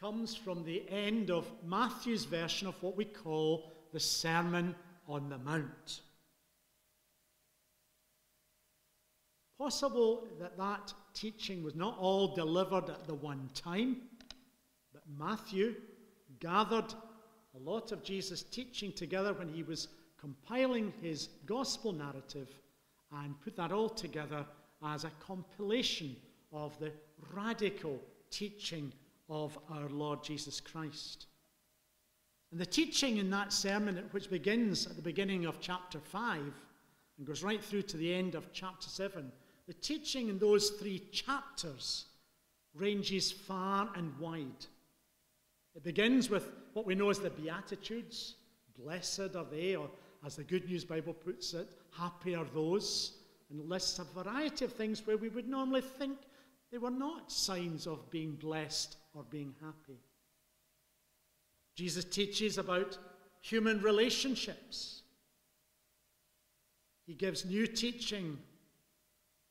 comes 0.00 0.36
from 0.36 0.64
the 0.64 0.88
end 0.88 1.30
of 1.30 1.50
Matthew's 1.64 2.24
version 2.24 2.68
of 2.68 2.80
what 2.82 2.96
we 2.96 3.04
call 3.04 3.72
the 3.92 4.00
Sermon 4.00 4.74
on 5.08 5.28
the 5.28 5.38
Mount. 5.38 6.00
Possible 9.58 10.26
that 10.38 10.58
that 10.58 10.92
teaching 11.14 11.62
was 11.62 11.74
not 11.74 11.96
all 11.98 12.34
delivered 12.34 12.90
at 12.90 13.06
the 13.06 13.14
one 13.14 13.48
time, 13.54 14.02
but 14.92 15.02
Matthew 15.18 15.74
gathered 16.40 16.92
a 17.54 17.58
lot 17.58 17.90
of 17.90 18.02
Jesus' 18.02 18.42
teaching 18.42 18.92
together 18.92 19.32
when 19.32 19.48
he 19.48 19.62
was 19.62 19.88
compiling 20.20 20.92
his 21.00 21.28
gospel 21.46 21.92
narrative 21.92 22.48
and 23.22 23.40
put 23.40 23.56
that 23.56 23.72
all 23.72 23.88
together 23.88 24.44
as 24.84 25.04
a 25.04 25.10
compilation 25.20 26.16
of 26.52 26.78
the 26.78 26.92
radical 27.34 28.00
teaching 28.30 28.92
of 29.28 29.58
our 29.70 29.88
Lord 29.88 30.22
Jesus 30.22 30.60
Christ. 30.60 31.26
And 32.52 32.60
the 32.60 32.66
teaching 32.66 33.16
in 33.16 33.30
that 33.30 33.52
sermon, 33.52 34.04
which 34.10 34.30
begins 34.30 34.86
at 34.86 34.96
the 34.96 35.02
beginning 35.02 35.46
of 35.46 35.60
chapter 35.60 35.98
5 35.98 36.40
and 37.18 37.26
goes 37.26 37.42
right 37.42 37.62
through 37.62 37.82
to 37.82 37.96
the 37.96 38.14
end 38.14 38.34
of 38.34 38.52
chapter 38.52 38.88
7, 38.88 39.32
the 39.66 39.74
teaching 39.74 40.28
in 40.28 40.38
those 40.38 40.70
three 40.70 41.02
chapters 41.12 42.06
ranges 42.74 43.32
far 43.32 43.90
and 43.96 44.16
wide. 44.18 44.66
It 45.74 45.82
begins 45.82 46.30
with 46.30 46.48
what 46.72 46.86
we 46.86 46.94
know 46.94 47.10
as 47.10 47.18
the 47.18 47.30
Beatitudes. 47.30 48.36
Blessed 48.78 49.34
are 49.36 49.46
they, 49.50 49.76
or 49.76 49.90
as 50.24 50.36
the 50.36 50.44
Good 50.44 50.66
News 50.66 50.84
Bible 50.84 51.14
puts 51.14 51.54
it, 51.54 51.68
happy 51.90 52.34
are 52.34 52.46
those, 52.54 53.12
and 53.50 53.68
lists 53.68 53.98
a 53.98 54.04
variety 54.04 54.64
of 54.64 54.72
things 54.72 55.06
where 55.06 55.16
we 55.16 55.28
would 55.28 55.48
normally 55.48 55.80
think 55.80 56.18
they 56.70 56.78
were 56.78 56.90
not 56.90 57.32
signs 57.32 57.86
of 57.86 58.10
being 58.10 58.32
blessed 58.32 58.96
or 59.14 59.24
being 59.30 59.54
happy. 59.60 59.98
Jesus 61.74 62.04
teaches 62.04 62.58
about 62.58 62.98
human 63.40 63.80
relationships. 63.82 65.02
He 67.06 67.14
gives 67.14 67.44
new 67.44 67.66
teaching 67.66 68.38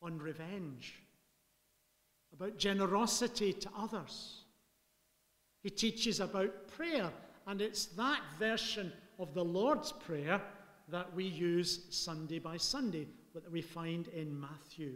on 0.06 0.20
revenge, 0.20 1.02
about 2.32 2.58
generosity 2.58 3.52
to 3.52 3.70
others. 3.76 4.44
He 5.63 5.72
teaches 5.72 6.20
about 6.20 6.68
prayer, 6.68 7.12
and 7.48 7.60
it's 7.60 7.88
that 7.88 8.22
version 8.38 8.94
of 9.18 9.34
the 9.34 9.44
Lord's 9.44 9.91
Prayer 9.91 10.39
that 10.89 11.12
we 11.15 11.24
use 11.24 11.88
Sunday 11.89 12.38
by 12.38 12.58
Sunday, 12.58 13.08
that 13.34 13.52
we 13.52 13.62
find 13.62 14.08
in 14.10 14.39
Matthew. 14.39 14.94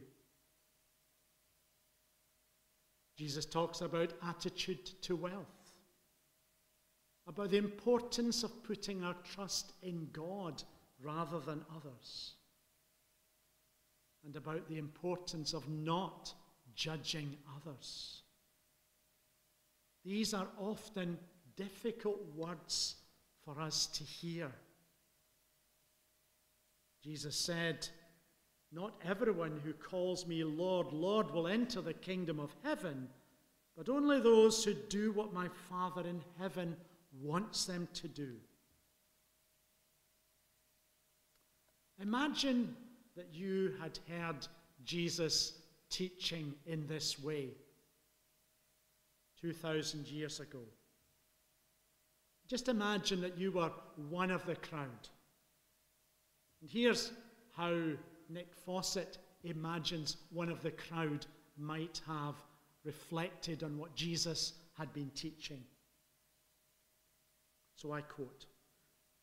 Jesus 3.17 3.45
talks 3.45 3.81
about 3.81 4.13
attitude 4.23 4.85
to 5.01 5.15
wealth, 5.15 5.73
about 7.27 7.49
the 7.49 7.57
importance 7.57 8.43
of 8.43 8.63
putting 8.63 9.03
our 9.03 9.15
trust 9.23 9.73
in 9.81 10.07
God 10.13 10.61
rather 11.01 11.39
than 11.39 11.65
others, 11.75 12.35
and 14.25 14.35
about 14.35 14.67
the 14.67 14.77
importance 14.77 15.53
of 15.53 15.67
not 15.69 16.33
judging 16.75 17.37
others. 17.55 18.21
These 20.05 20.33
are 20.33 20.47
often 20.59 21.17
difficult 21.55 22.21
words 22.35 22.95
for 23.43 23.59
us 23.59 23.85
to 23.87 24.03
hear. 24.03 24.51
Jesus 27.03 27.35
said, 27.35 27.87
Not 28.71 28.93
everyone 29.05 29.59
who 29.63 29.73
calls 29.73 30.27
me 30.27 30.43
Lord, 30.43 30.91
Lord 30.91 31.31
will 31.31 31.47
enter 31.47 31.81
the 31.81 31.93
kingdom 31.93 32.39
of 32.39 32.55
heaven, 32.63 33.09
but 33.75 33.89
only 33.89 34.19
those 34.19 34.63
who 34.63 34.73
do 34.73 35.11
what 35.11 35.33
my 35.33 35.47
Father 35.69 36.01
in 36.01 36.21
heaven 36.37 36.75
wants 37.21 37.65
them 37.65 37.87
to 37.93 38.07
do. 38.07 38.35
Imagine 42.01 42.75
that 43.15 43.33
you 43.33 43.73
had 43.81 43.99
heard 44.09 44.47
Jesus 44.83 45.53
teaching 45.89 46.53
in 46.65 46.87
this 46.87 47.21
way 47.21 47.49
2,000 49.41 50.07
years 50.07 50.39
ago. 50.39 50.59
Just 52.47 52.67
imagine 52.67 53.21
that 53.21 53.37
you 53.37 53.51
were 53.51 53.71
one 54.09 54.31
of 54.31 54.45
the 54.45 54.55
crowd. 54.55 55.07
And 56.61 56.69
here's 56.69 57.11
how 57.55 57.75
Nick 58.29 58.53
Fawcett 58.65 59.17
imagines 59.43 60.17
one 60.31 60.49
of 60.49 60.61
the 60.61 60.71
crowd 60.71 61.25
might 61.57 62.01
have 62.07 62.35
reflected 62.83 63.63
on 63.63 63.77
what 63.77 63.95
Jesus 63.95 64.53
had 64.77 64.91
been 64.93 65.11
teaching. 65.11 65.61
So 67.75 67.91
I 67.91 68.01
quote 68.01 68.45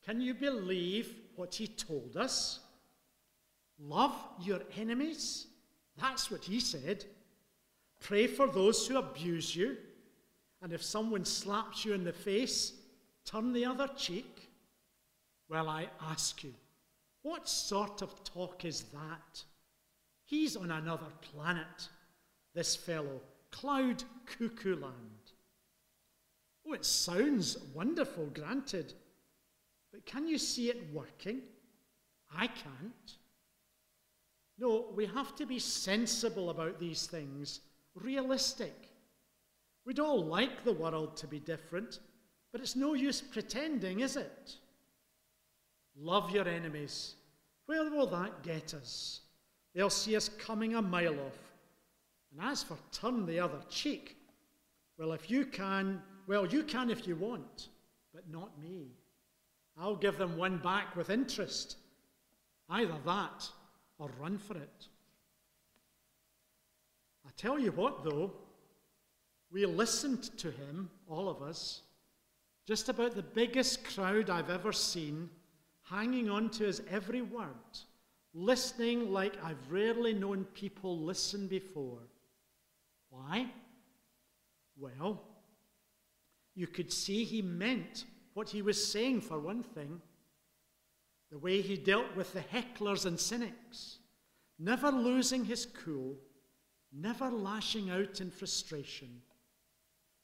Can 0.05 0.21
you 0.21 0.35
believe 0.35 1.15
what 1.35 1.55
he 1.55 1.67
told 1.67 2.17
us? 2.17 2.61
Love 3.79 4.15
your 4.41 4.61
enemies? 4.77 5.47
That's 5.99 6.31
what 6.31 6.45
he 6.45 6.61
said. 6.61 7.05
Pray 8.01 8.27
for 8.27 8.47
those 8.47 8.87
who 8.87 8.99
abuse 8.99 9.55
you. 9.55 9.77
And 10.63 10.73
if 10.73 10.83
someone 10.83 11.25
slaps 11.25 11.85
you 11.85 11.93
in 11.93 12.05
the 12.05 12.13
face, 12.13 12.73
turn 13.25 13.53
the 13.53 13.67
other 13.67 13.89
cheek. 13.97 14.51
Well, 15.49 15.69
I 15.69 15.89
ask 16.03 16.43
you, 16.43 16.55
what 17.23 17.49
sort 17.49 18.03
of 18.03 18.25
talk 18.25 18.65
is 18.65 18.83
that? 18.93 19.45
He's 20.25 20.57
on 20.57 20.71
another 20.71 21.07
planet, 21.21 21.89
this 22.55 22.75
fellow, 22.75 23.21
cloud 23.51 24.03
cuckoo 24.27 24.77
land. 24.77 25.33
Oh, 26.67 26.73
it 26.73 26.85
sounds 26.85 27.59
wonderful, 27.75 28.27
granted, 28.27 28.93
but 29.93 30.05
can 30.05 30.27
you 30.27 30.37
see 30.39 30.69
it 30.69 30.93
working? 30.93 31.43
I 32.35 32.49
can't. 32.49 33.17
No, 34.59 34.87
we 34.95 35.07
have 35.07 35.37
to 35.37 35.47
be 35.47 35.59
sensible 35.59 36.51
about 36.51 36.81
these 36.81 37.07
things, 37.07 37.61
realistic. 37.95 38.75
We'd 39.85 40.01
all 40.01 40.25
like 40.25 40.65
the 40.65 40.73
world 40.73 41.17
to 41.19 41.27
be 41.27 41.39
different, 41.39 42.01
but 42.53 42.61
it's 42.61 42.77
no 42.77 42.95
use 42.95 43.21
pretending, 43.21 44.01
is 44.01 44.17
it? 44.17 44.55
Love 45.99 46.31
your 46.31 46.49
enemies. 46.49 47.15
Where 47.67 47.91
will 47.91 48.07
that 48.09 48.43
get 48.43 48.75
us? 48.75 49.21
They'll 49.75 49.91
see 49.91 50.17
us 50.17 50.31
coming 50.39 50.75
a 50.75 50.83
mile 50.83 51.15
off. 51.15 51.39
And 52.33 52.41
as 52.41 52.63
for 52.63 52.79
turn 52.93 53.27
the 53.27 53.41
other 53.41 53.61
cheek, 53.69 54.17
well, 54.99 55.13
if 55.13 55.31
you 55.31 55.45
can, 55.45 56.03
well, 56.27 56.47
you 56.47 56.63
can 56.63 56.91
if 56.91 57.07
you 57.07 57.17
want, 57.17 57.69
but 58.15 58.29
not 58.31 58.59
me. 58.61 58.89
I'll 59.79 59.97
give 59.97 60.17
them 60.17 60.39
one 60.39 60.59
back 60.59 60.97
with 60.97 61.11
interest. 61.11 61.77
Either 62.71 62.95
that 63.05 63.49
or 63.99 64.11
run 64.21 64.39
for 64.39 64.57
it. 64.57 64.89
I 67.27 67.31
tell 67.37 67.59
you 67.59 67.73
what, 67.73 68.05
though, 68.05 68.33
we 69.51 69.65
listened 69.67 70.25
to 70.39 70.51
him, 70.51 70.91
all 71.09 71.29
of 71.29 71.43
us, 71.43 71.83
just 72.67 72.89
about 72.89 73.15
the 73.15 73.23
biggest 73.23 73.85
crowd 73.85 74.29
I've 74.29 74.51
ever 74.51 74.73
seen, 74.73 75.31
hanging 75.85 76.29
on 76.29 76.51
to 76.51 76.65
his 76.65 76.83
every 76.91 77.23
word, 77.23 77.47
listening 78.35 79.13
like 79.13 79.35
I've 79.43 79.71
rarely 79.71 80.13
known 80.13 80.45
people 80.55 80.99
listen 80.99 81.47
before. 81.47 82.01
Why? 83.11 83.47
Well, 84.79 85.23
you 86.55 86.67
could 86.67 86.93
see 86.93 87.25
he 87.25 87.41
meant 87.41 88.05
what 88.35 88.51
he 88.51 88.63
was 88.63 88.93
saying, 88.93 89.23
for 89.23 89.39
one 89.39 89.63
thing. 89.63 90.01
The 91.31 91.39
way 91.39 91.61
he 91.61 91.77
dealt 91.77 92.15
with 92.15 92.33
the 92.33 92.41
hecklers 92.41 93.05
and 93.05 93.19
cynics, 93.19 93.99
never 94.59 94.91
losing 94.91 95.45
his 95.45 95.67
cool, 95.67 96.17
never 96.93 97.31
lashing 97.31 97.91
out 97.91 98.21
in 98.21 98.31
frustration, 98.31 99.23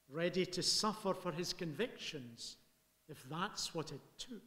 ready 0.08 0.46
to 0.46 0.62
suffer 0.62 1.12
for 1.12 1.32
his 1.32 1.52
convictions 1.52 2.56
if 3.08 3.22
that's 3.28 3.74
what 3.74 3.90
it 3.90 4.00
took. 4.16 4.42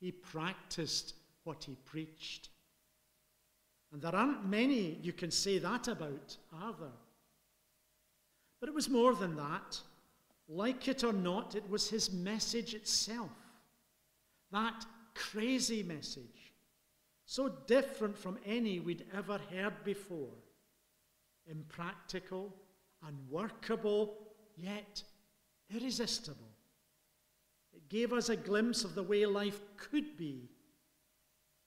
He 0.00 0.10
practiced 0.10 1.14
what 1.44 1.64
he 1.64 1.76
preached. 1.84 2.48
And 3.92 4.02
there 4.02 4.14
aren't 4.14 4.48
many 4.48 4.98
you 5.02 5.12
can 5.12 5.30
say 5.30 5.58
that 5.58 5.86
about, 5.88 6.36
are 6.52 6.74
there? 6.78 6.88
But 8.60 8.68
it 8.68 8.74
was 8.74 8.88
more 8.88 9.14
than 9.14 9.36
that. 9.36 9.80
Like 10.48 10.88
it 10.88 11.04
or 11.04 11.12
not, 11.12 11.54
it 11.54 11.68
was 11.70 11.88
his 11.88 12.12
message 12.12 12.74
itself. 12.74 13.30
That 14.52 14.84
crazy 15.14 15.82
message, 15.82 16.52
so 17.26 17.48
different 17.66 18.16
from 18.16 18.38
any 18.44 18.80
we'd 18.80 19.06
ever 19.12 19.40
heard 19.50 19.84
before. 19.84 20.34
Impractical, 21.46 22.54
unworkable, 23.06 24.16
yet 24.56 25.02
irresistible. 25.74 26.50
It 27.72 27.88
gave 27.88 28.12
us 28.12 28.28
a 28.28 28.36
glimpse 28.36 28.84
of 28.84 28.94
the 28.94 29.02
way 29.02 29.26
life 29.26 29.60
could 29.76 30.16
be, 30.16 30.48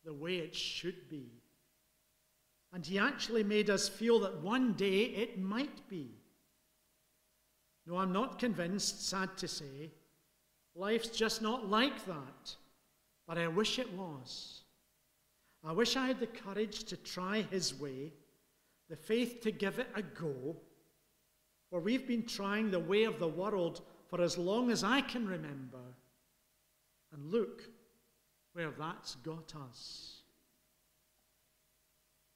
the 0.06 0.14
way 0.14 0.38
it 0.38 0.56
should 0.56 1.10
be. 1.10 1.32
And 2.74 2.86
he 2.86 3.00
actually 3.00 3.44
made 3.44 3.70
us 3.70 3.90
feel 3.90 4.20
that 4.20 4.42
one 4.42 4.74
day 4.74 5.04
it 5.04 5.40
might 5.40 5.88
be. 5.90 6.12
No, 7.86 7.98
I'm 7.98 8.12
not 8.12 8.40
convinced, 8.40 9.08
sad 9.08 9.38
to 9.38 9.48
say. 9.48 9.92
Life's 10.76 11.10
just 11.10 11.42
not 11.42 11.70
like 11.70 12.06
that. 12.06 12.56
But 13.28 13.38
I 13.38 13.48
wish 13.48 13.78
it 13.78 13.92
was. 13.94 14.62
I 15.64 15.74
wish 15.74 15.98
I 15.98 16.08
had 16.08 16.20
the 16.20 16.28
courage 16.28 16.86
to 16.86 16.98
try 16.98 17.46
his 17.52 17.78
way, 17.78 18.14
the 18.90 18.96
faith 18.96 19.42
to 19.42 19.52
give 19.52 19.80
it 19.80 19.90
a 19.96 20.02
go. 20.02 20.56
For 21.70 21.82
we've 21.82 22.08
been 22.08 22.26
trying 22.26 22.72
the 22.72 22.80
way 22.80 23.04
of 23.04 23.20
the 23.20 23.28
world 23.28 23.82
for 24.08 24.22
as 24.22 24.38
long 24.38 24.72
as 24.72 24.84
I 24.84 25.02
can 25.02 25.28
remember. 25.28 25.84
And 27.12 27.32
look 27.32 27.64
where 28.54 28.72
that's 28.72 29.16
got 29.16 29.54
us. 29.70 30.22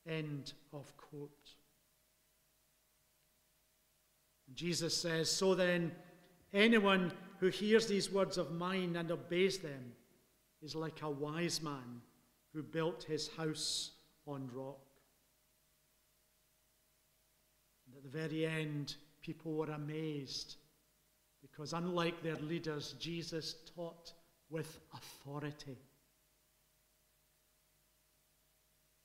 End 0.08 0.52
of 0.74 0.96
quote. 0.98 1.56
Jesus 4.54 4.98
says, 4.98 5.32
So 5.32 5.56
then, 5.56 5.94
anyone 6.54 7.14
who 7.40 7.48
hears 7.48 7.88
these 7.88 8.12
words 8.12 8.38
of 8.38 8.52
mine 8.52 8.98
and 8.98 9.10
obeys 9.10 9.60
them 9.60 9.94
is 10.62 10.76
like 10.76 11.02
a 11.02 11.10
wise 11.10 11.62
man 11.62 12.02
who 12.54 12.62
built 12.62 13.04
his 13.04 13.30
house 13.38 13.92
on 14.28 14.50
rock. 14.54 14.80
And 17.88 17.96
at 17.96 18.04
the 18.04 18.18
very 18.18 18.46
end, 18.46 18.96
people 19.22 19.54
were 19.54 19.72
amazed 19.72 20.56
because, 21.42 21.74
unlike 21.74 22.22
their 22.22 22.36
leaders, 22.36 22.96
Jesus 23.00 23.56
taught 23.76 24.14
with 24.50 24.80
authority. 24.94 25.78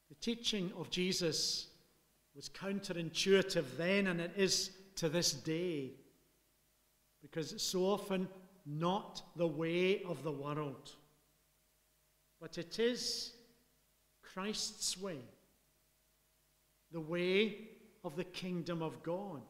The 0.08 0.14
teaching 0.16 0.72
of 0.78 0.90
Jesus 0.90 1.68
was 2.34 2.48
counterintuitive 2.48 3.64
then, 3.76 4.08
and 4.08 4.20
it 4.20 4.32
is 4.36 4.70
to 4.96 5.08
this 5.08 5.32
day, 5.32 5.92
because 7.22 7.52
it's 7.52 7.64
so 7.64 7.84
often 7.84 8.28
not 8.66 9.22
the 9.36 9.46
way 9.46 10.02
of 10.02 10.22
the 10.22 10.32
world, 10.32 10.92
but 12.46 12.58
it 12.58 12.78
is 12.78 13.32
Christ's 14.22 14.96
way, 14.96 15.18
the 16.92 17.00
way 17.00 17.58
of 18.04 18.14
the 18.14 18.22
kingdom 18.22 18.82
of 18.82 19.02
God. 19.02 19.42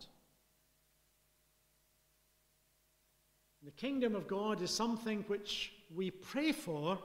The 3.62 3.70
kingdom 3.72 4.14
of 4.14 4.26
God 4.26 4.62
is 4.62 4.70
something 4.70 5.26
which 5.26 5.74
we 5.94 6.10
pray 6.10 6.52
for 6.52 6.98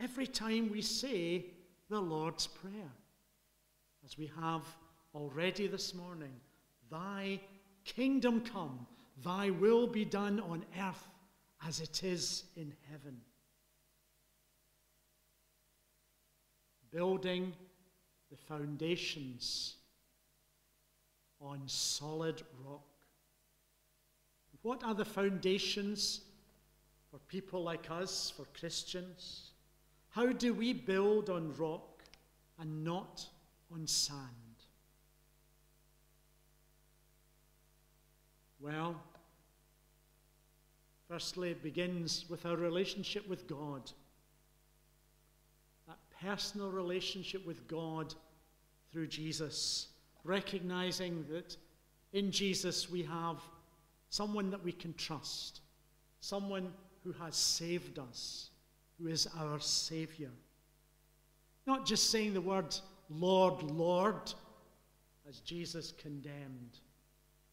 every 0.00 0.26
time 0.26 0.68
we 0.68 0.82
say 0.82 1.44
the 1.88 2.00
Lord's 2.00 2.48
Prayer, 2.48 2.90
as 4.04 4.18
we 4.18 4.32
have 4.40 4.64
already 5.14 5.68
this 5.68 5.94
morning 5.94 6.34
Thy 6.90 7.38
kingdom 7.84 8.40
come, 8.40 8.84
Thy 9.22 9.50
will 9.50 9.86
be 9.86 10.04
done 10.04 10.40
on 10.40 10.64
earth 10.80 11.06
as 11.64 11.80
it 11.80 12.02
is 12.02 12.46
in 12.56 12.74
heaven. 12.90 13.20
Building 16.92 17.52
the 18.30 18.36
foundations 18.36 19.76
on 21.40 21.62
solid 21.66 22.42
rock. 22.64 22.82
What 24.62 24.84
are 24.84 24.94
the 24.94 25.04
foundations 25.04 26.20
for 27.10 27.18
people 27.28 27.62
like 27.62 27.90
us, 27.90 28.32
for 28.36 28.44
Christians? 28.58 29.52
How 30.10 30.32
do 30.32 30.52
we 30.52 30.72
build 30.72 31.30
on 31.30 31.54
rock 31.56 32.02
and 32.58 32.84
not 32.84 33.26
on 33.72 33.86
sand? 33.86 34.18
Well, 38.60 39.00
firstly, 41.08 41.52
it 41.52 41.62
begins 41.62 42.26
with 42.28 42.44
our 42.44 42.56
relationship 42.56 43.26
with 43.26 43.46
God. 43.46 43.90
Personal 46.22 46.70
relationship 46.70 47.46
with 47.46 47.66
God 47.66 48.14
through 48.92 49.06
Jesus, 49.06 49.88
recognizing 50.24 51.24
that 51.30 51.56
in 52.12 52.30
Jesus 52.30 52.90
we 52.90 53.02
have 53.04 53.38
someone 54.10 54.50
that 54.50 54.62
we 54.62 54.72
can 54.72 54.92
trust, 54.94 55.60
someone 56.20 56.72
who 57.04 57.12
has 57.12 57.36
saved 57.36 57.98
us, 57.98 58.50
who 58.98 59.08
is 59.08 59.28
our 59.38 59.58
Savior. 59.60 60.30
Not 61.66 61.86
just 61.86 62.10
saying 62.10 62.34
the 62.34 62.40
word 62.40 62.74
Lord, 63.08 63.62
Lord, 63.62 64.32
as 65.28 65.40
Jesus 65.40 65.92
condemned, 65.92 66.78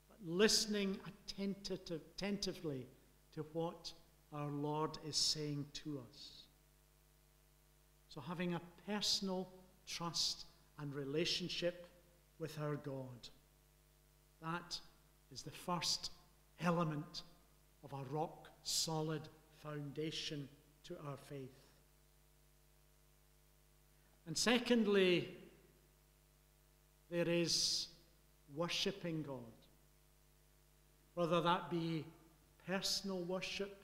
but 0.07 0.17
listening 0.25 0.97
attentive, 1.07 1.79
attentively 1.89 2.87
to 3.33 3.45
what 3.53 3.91
our 4.33 4.49
Lord 4.49 4.97
is 5.07 5.15
saying 5.15 5.65
to 5.73 6.01
us. 6.09 6.36
So, 8.17 8.23
having 8.27 8.55
a 8.55 8.61
personal 8.87 9.47
trust 9.85 10.45
and 10.79 10.91
relationship 10.91 11.85
with 12.39 12.57
our 12.59 12.77
God. 12.77 13.29
That 14.41 14.79
is 15.31 15.43
the 15.43 15.51
first 15.51 16.09
element 16.59 17.21
of 17.83 17.93
a 17.93 18.03
rock 18.11 18.47
solid 18.63 19.21
foundation 19.61 20.49
to 20.85 20.95
our 21.07 21.17
faith. 21.29 21.59
And 24.25 24.35
secondly, 24.35 25.35
there 27.11 27.29
is 27.29 27.89
worshipping 28.55 29.21
God. 29.21 29.37
Whether 31.13 31.39
that 31.41 31.69
be 31.69 32.03
personal 32.65 33.21
worship 33.21 33.77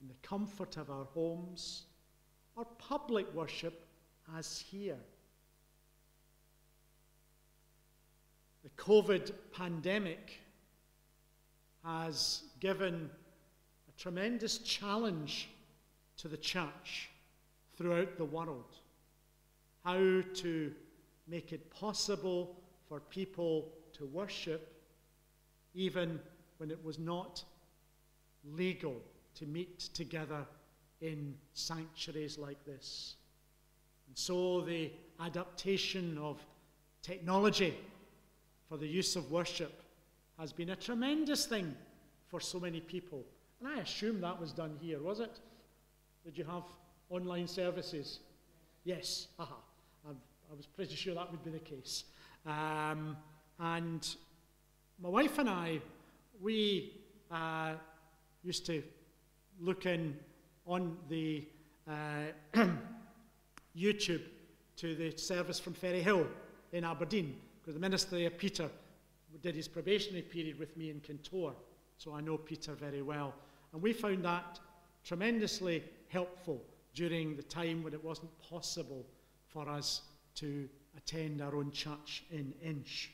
in 0.00 0.06
the 0.06 0.14
comfort 0.22 0.76
of 0.76 0.88
our 0.88 1.06
homes 1.06 1.85
or 2.56 2.64
public 2.78 3.32
worship 3.34 3.86
as 4.36 4.58
here. 4.58 4.98
The 8.64 8.82
COVID 8.82 9.30
pandemic 9.52 10.40
has 11.84 12.42
given 12.58 13.08
a 13.88 14.00
tremendous 14.00 14.58
challenge 14.58 15.48
to 16.16 16.28
the 16.28 16.36
church 16.36 17.10
throughout 17.76 18.16
the 18.16 18.24
world. 18.24 18.74
How 19.84 20.22
to 20.34 20.72
make 21.28 21.52
it 21.52 21.70
possible 21.70 22.56
for 22.88 23.00
people 23.00 23.68
to 23.92 24.06
worship 24.06 24.72
even 25.74 26.18
when 26.58 26.70
it 26.70 26.82
was 26.82 26.98
not 26.98 27.44
legal 28.44 28.96
to 29.34 29.46
meet 29.46 29.78
together 29.78 30.46
in 31.00 31.34
sanctuaries 31.54 32.38
like 32.38 32.64
this. 32.64 33.16
And 34.08 34.16
so 34.16 34.60
the 34.60 34.90
adaptation 35.20 36.18
of 36.18 36.40
technology 37.02 37.76
for 38.68 38.76
the 38.76 38.86
use 38.86 39.16
of 39.16 39.30
worship 39.30 39.82
has 40.38 40.52
been 40.52 40.70
a 40.70 40.76
tremendous 40.76 41.46
thing 41.46 41.74
for 42.28 42.40
so 42.40 42.58
many 42.58 42.80
people. 42.80 43.24
And 43.60 43.68
I 43.68 43.80
assume 43.80 44.20
that 44.20 44.40
was 44.40 44.52
done 44.52 44.76
here, 44.80 45.00
was 45.00 45.20
it? 45.20 45.40
Did 46.24 46.36
you 46.36 46.44
have 46.44 46.64
online 47.08 47.46
services? 47.46 48.20
Yes. 48.84 49.28
Aha. 49.38 49.56
i 50.06 50.54
was 50.54 50.66
pretty 50.66 50.94
sure 50.94 51.14
that 51.14 51.30
would 51.30 51.44
be 51.44 51.50
the 51.50 51.58
case. 51.58 52.04
Um, 52.44 53.16
and 53.58 54.06
my 55.00 55.08
wife 55.08 55.38
and 55.38 55.48
I, 55.48 55.80
we 56.40 56.92
uh, 57.30 57.74
used 58.42 58.66
to 58.66 58.82
look 59.60 59.86
in 59.86 60.16
on 60.66 60.96
the 61.08 61.46
uh, 61.88 62.26
YouTube 63.76 64.22
to 64.76 64.94
the 64.94 65.16
service 65.16 65.58
from 65.58 65.74
Ferryhill 65.74 66.26
in 66.72 66.84
Aberdeen, 66.84 67.36
because 67.60 67.74
the 67.74 67.80
minister 67.80 68.16
there, 68.16 68.30
Peter, 68.30 68.68
did 69.42 69.54
his 69.54 69.68
probationary 69.68 70.22
period 70.22 70.58
with 70.58 70.76
me 70.76 70.90
in 70.90 71.00
Kintore, 71.00 71.54
so 71.98 72.14
I 72.14 72.20
know 72.20 72.36
Peter 72.36 72.72
very 72.72 73.02
well. 73.02 73.34
And 73.72 73.82
we 73.82 73.92
found 73.92 74.24
that 74.24 74.60
tremendously 75.04 75.84
helpful 76.08 76.62
during 76.94 77.36
the 77.36 77.42
time 77.42 77.82
when 77.82 77.92
it 77.92 78.02
wasn't 78.02 78.30
possible 78.40 79.04
for 79.46 79.68
us 79.68 80.02
to 80.36 80.68
attend 80.96 81.40
our 81.40 81.54
own 81.54 81.70
church 81.70 82.24
in 82.30 82.52
Insch. 82.62 83.08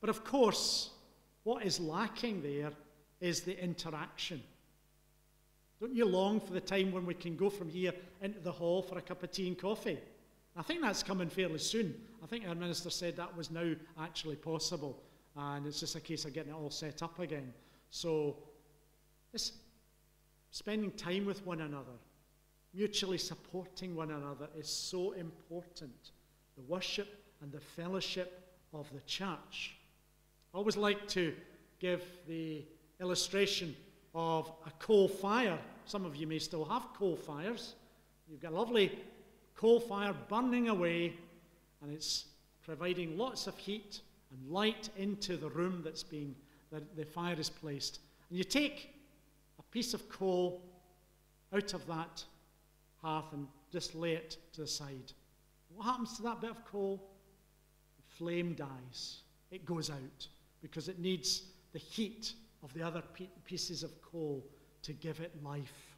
But 0.00 0.10
of 0.10 0.24
course, 0.24 0.90
what 1.44 1.64
is 1.64 1.78
lacking 1.78 2.42
there 2.42 2.72
is 3.20 3.42
the 3.42 3.62
interaction. 3.62 4.42
Don't 5.80 5.94
you 5.94 6.06
long 6.06 6.40
for 6.40 6.52
the 6.52 6.60
time 6.60 6.90
when 6.90 7.04
we 7.04 7.14
can 7.14 7.36
go 7.36 7.50
from 7.50 7.68
here 7.68 7.92
into 8.22 8.40
the 8.40 8.52
hall 8.52 8.82
for 8.82 8.96
a 8.96 9.02
cup 9.02 9.22
of 9.22 9.30
tea 9.30 9.48
and 9.48 9.58
coffee? 9.58 9.98
I 10.56 10.62
think 10.62 10.80
that's 10.80 11.02
coming 11.02 11.28
fairly 11.28 11.58
soon. 11.58 11.94
I 12.22 12.26
think 12.26 12.48
our 12.48 12.54
minister 12.54 12.88
said 12.88 13.16
that 13.16 13.36
was 13.36 13.50
now 13.50 13.74
actually 14.00 14.36
possible, 14.36 15.02
and 15.36 15.66
it's 15.66 15.80
just 15.80 15.96
a 15.96 16.00
case 16.00 16.24
of 16.24 16.32
getting 16.32 16.52
it 16.52 16.54
all 16.54 16.70
set 16.70 17.02
up 17.02 17.18
again. 17.18 17.52
So, 17.90 18.36
it's 19.34 19.52
spending 20.50 20.92
time 20.92 21.26
with 21.26 21.44
one 21.46 21.60
another, 21.60 21.92
mutually 22.72 23.18
supporting 23.18 23.94
one 23.94 24.10
another 24.10 24.48
is 24.56 24.68
so 24.68 25.12
important. 25.12 26.12
The 26.56 26.62
worship 26.62 27.22
and 27.42 27.52
the 27.52 27.60
fellowship 27.60 28.48
of 28.72 28.90
the 28.94 29.00
church. 29.00 29.76
I 30.54 30.56
always 30.56 30.78
like 30.78 31.06
to 31.08 31.34
give 31.78 32.02
the 32.26 32.64
illustration 32.98 33.76
of 34.16 34.50
a 34.66 34.70
coal 34.78 35.06
fire. 35.06 35.58
Some 35.84 36.06
of 36.06 36.16
you 36.16 36.26
may 36.26 36.38
still 36.38 36.64
have 36.64 36.88
coal 36.94 37.16
fires. 37.16 37.74
You've 38.28 38.40
got 38.40 38.52
a 38.52 38.56
lovely 38.56 38.98
coal 39.54 39.78
fire 39.78 40.14
burning 40.28 40.68
away, 40.68 41.12
and 41.82 41.92
it's 41.92 42.24
providing 42.64 43.18
lots 43.18 43.46
of 43.46 43.56
heat 43.58 44.00
and 44.32 44.50
light 44.50 44.88
into 44.96 45.36
the 45.36 45.50
room 45.50 45.82
that's 45.84 46.02
being 46.02 46.34
that 46.72 46.96
the 46.96 47.04
fire 47.04 47.36
is 47.38 47.50
placed. 47.50 48.00
And 48.30 48.38
you 48.38 48.42
take 48.42 48.94
a 49.58 49.62
piece 49.64 49.92
of 49.92 50.08
coal 50.08 50.62
out 51.52 51.74
of 51.74 51.86
that 51.86 52.24
hearth 53.02 53.32
and 53.32 53.46
just 53.70 53.94
lay 53.94 54.14
it 54.14 54.38
to 54.54 54.62
the 54.62 54.66
side. 54.66 55.12
What 55.74 55.84
happens 55.84 56.16
to 56.16 56.22
that 56.22 56.40
bit 56.40 56.50
of 56.50 56.64
coal? 56.64 57.02
The 57.98 58.16
flame 58.16 58.54
dies. 58.54 59.18
It 59.50 59.66
goes 59.66 59.90
out 59.90 60.26
because 60.62 60.88
it 60.88 60.98
needs 60.98 61.42
the 61.74 61.78
heat 61.78 62.32
of 62.66 62.74
the 62.74 62.82
other 62.82 63.02
pieces 63.44 63.84
of 63.84 63.90
coal 64.02 64.44
to 64.82 64.92
give 64.92 65.20
it 65.20 65.32
life. 65.44 65.96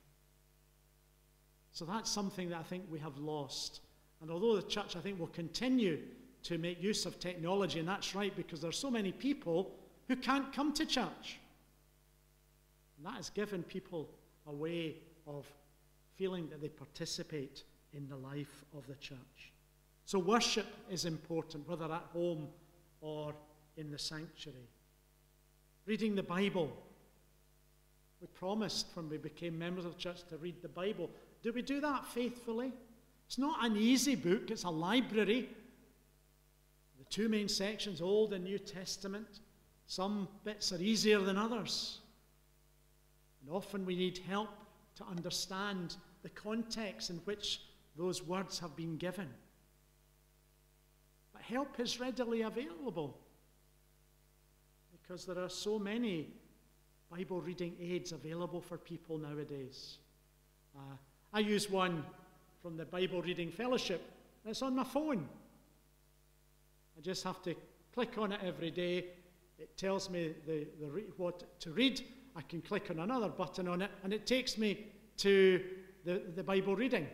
So 1.73 1.87
that's 1.87 2.11
something 2.11 2.51
that 2.51 2.59
I 2.59 2.63
think 2.63 2.85
we 2.91 2.99
have 2.99 3.17
lost. 3.17 3.81
And 4.21 4.31
although 4.31 4.55
the 4.55 4.69
church, 4.69 4.95
I 4.95 5.01
think, 5.01 5.19
will 5.19 5.29
continue 5.29 5.99
to 6.43 6.59
make 6.59 6.83
use 6.83 7.07
of 7.07 7.19
technology, 7.19 7.79
and 7.79 7.89
that's 7.89 8.15
right 8.15 8.37
because 8.37 8.61
there 8.61 8.69
are 8.69 8.73
so 8.73 8.91
many 8.91 9.13
people 9.13 9.75
who 10.09 10.17
can't 10.17 10.53
come 10.53 10.75
to 10.75 10.85
church. 10.85 11.39
And 12.99 13.07
that 13.07 13.15
has 13.15 13.31
given 13.31 13.63
people 13.63 14.11
a 14.47 14.53
way 14.53 14.97
of 15.27 15.47
feeling 16.17 16.51
that 16.51 16.61
they 16.61 16.69
participate 16.69 17.65
in 17.95 18.07
the 18.09 18.17
life 18.17 18.65
of 18.77 18.87
the 18.87 18.97
church. 18.97 19.53
So, 20.05 20.19
worship 20.19 20.67
is 20.91 21.07
important, 21.07 21.67
whether 21.67 21.87
at 21.87 22.05
home 22.13 22.49
or 23.01 23.35
in 23.79 23.91
the 23.91 23.99
sanctuary. 23.99 24.69
Reading 25.89 26.15
the 26.15 26.23
Bible. 26.23 26.71
We 28.21 28.27
promised 28.27 28.89
when 28.93 29.09
we 29.09 29.17
became 29.17 29.59
members 29.59 29.87
of 29.87 29.95
the 29.95 29.99
church 29.99 30.23
to 30.29 30.37
read 30.37 30.61
the 30.61 30.69
Bible. 30.69 31.09
Do 31.43 31.51
we 31.51 31.63
do 31.63 31.81
that 31.81 32.05
faithfully? 32.05 32.75
It's 33.27 33.39
not 33.39 33.65
an 33.65 33.75
easy 33.75 34.15
book, 34.15 34.51
it's 34.51 34.65
a 34.65 34.71
library. 34.71 35.49
The 36.99 37.05
two 37.09 37.31
main 37.31 37.49
sections, 37.49 38.03
Old 38.03 38.35
and 38.35 38.45
New 38.45 38.59
Testament. 38.59 39.41
Some 39.87 40.29
bits 40.45 40.75
are 40.75 40.83
easier 40.83 41.21
than 41.21 41.39
others. 41.39 42.01
And 43.41 43.51
often 43.51 43.87
we 43.87 43.97
need 43.97 44.19
help 44.29 44.51
to 44.97 45.07
understand 45.07 45.97
the 46.23 46.29
context 46.29 47.09
in 47.09 47.17
which 47.25 47.63
those 47.97 48.23
words 48.23 48.59
have 48.59 48.77
been 48.77 48.99
given 48.99 49.29
But 51.33 51.41
help 51.41 51.81
is 51.81 51.99
readily 51.99 52.43
available 52.43 53.17
because 55.09 55.25
there 55.25 55.39
are 55.43 55.49
so 55.49 55.79
many 55.79 56.29
Bible 57.11 57.41
reading 57.41 57.75
aids 57.81 58.13
available 58.13 58.61
for 58.61 58.77
people 58.77 59.17
nowadays. 59.17 59.97
Uh, 60.77 60.97
I 61.33 61.39
use 61.39 61.71
one 61.71 62.05
from 62.61 62.77
the 62.77 62.85
Bible 62.85 63.23
Reading 63.23 63.51
Fellowship. 63.51 64.03
It's 64.45 64.61
on 64.61 64.77
my 64.77 64.85
phone. 64.85 65.27
I 66.97 67.01
just 67.01 67.25
have 67.25 67.43
to 67.45 67.55
click 67.95 68.19
on 68.19 68.33
it 68.33 68.41
every 68.45 68.71
day. 68.71 69.07
It 69.59 69.77
tells 69.79 70.11
me 70.11 70.35
the, 70.47 70.67
the 70.79 70.91
re- 70.91 71.05
what 71.17 71.59
to 71.61 71.71
read. 71.71 72.03
I 72.37 72.43
can 72.43 72.61
click 72.61 72.91
on 72.91 72.99
another 72.99 73.29
button 73.29 73.67
on 73.67 73.81
it, 73.81 73.91
and 74.05 74.13
it 74.13 74.27
takes 74.27 74.59
me 74.59 74.89
to 75.19 75.65
the, 76.05 76.23
the 76.37 76.43
Bible 76.43 76.77
reading. 76.77 77.07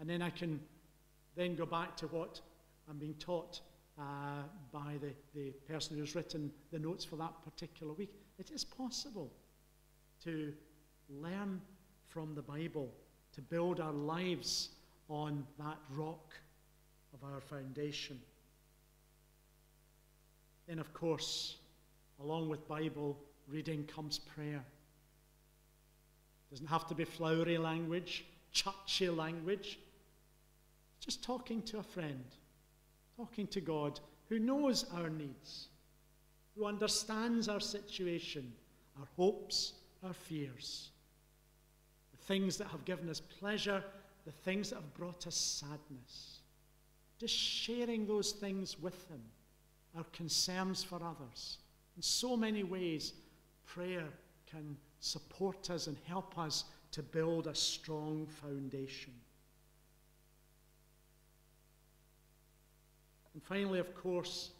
And 0.00 0.10
then 0.10 0.22
I 0.22 0.30
can 0.30 0.58
then 1.36 1.54
go 1.54 1.66
back 1.66 1.96
to 1.98 2.08
what 2.08 2.40
I'm 2.90 2.98
being 2.98 3.14
taught 3.14 3.60
uh, 3.98 4.42
by 4.72 4.94
the, 5.00 5.12
the 5.34 5.50
person 5.72 5.96
who's 5.96 6.14
written 6.14 6.50
the 6.70 6.78
notes 6.78 7.04
for 7.04 7.16
that 7.16 7.32
particular 7.42 7.92
week. 7.92 8.12
It 8.38 8.50
is 8.50 8.64
possible 8.64 9.30
to 10.24 10.52
learn 11.08 11.60
from 12.04 12.34
the 12.34 12.42
Bible, 12.42 12.92
to 13.34 13.42
build 13.42 13.80
our 13.80 13.92
lives 13.92 14.70
on 15.08 15.46
that 15.58 15.78
rock 15.90 16.34
of 17.14 17.24
our 17.24 17.40
foundation. 17.40 18.20
Then, 20.66 20.78
of 20.78 20.92
course, 20.92 21.56
along 22.20 22.48
with 22.48 22.66
Bible 22.68 23.16
reading 23.48 23.84
comes 23.84 24.18
prayer. 24.18 24.64
It 26.48 26.50
doesn't 26.50 26.66
have 26.66 26.86
to 26.88 26.94
be 26.94 27.04
flowery 27.04 27.58
language, 27.58 28.24
churchy 28.52 29.08
language. 29.08 29.78
Just 31.00 31.22
talking 31.22 31.62
to 31.62 31.78
a 31.78 31.82
friend 31.82 32.24
talking 33.16 33.46
to 33.48 33.60
God 33.60 34.00
who 34.28 34.38
knows 34.38 34.84
our 34.94 35.08
needs, 35.08 35.68
who 36.56 36.66
understands 36.66 37.48
our 37.48 37.60
situation, 37.60 38.52
our 38.98 39.06
hopes, 39.16 39.74
our 40.04 40.12
fears, 40.12 40.90
the 42.12 42.24
things 42.24 42.56
that 42.56 42.68
have 42.68 42.84
given 42.84 43.08
us 43.08 43.20
pleasure, 43.20 43.82
the 44.24 44.32
things 44.32 44.70
that 44.70 44.76
have 44.76 44.94
brought 44.94 45.26
us 45.26 45.36
sadness. 45.36 46.40
Just 47.18 47.34
sharing 47.34 48.06
those 48.06 48.32
things 48.32 48.78
with 48.78 49.08
Him, 49.08 49.22
our 49.96 50.04
concerns 50.12 50.82
for 50.82 50.96
others. 50.96 51.58
In 51.96 52.02
so 52.02 52.36
many 52.36 52.62
ways, 52.62 53.14
prayer 53.64 54.04
can 54.50 54.76
support 55.00 55.70
us 55.70 55.86
and 55.86 55.96
help 56.04 56.36
us 56.38 56.64
to 56.92 57.02
build 57.02 57.46
a 57.46 57.54
strong 57.54 58.26
foundation. 58.26 59.12
And 63.36 63.42
finally, 63.42 63.78
of 63.78 63.94
course, 63.94 64.52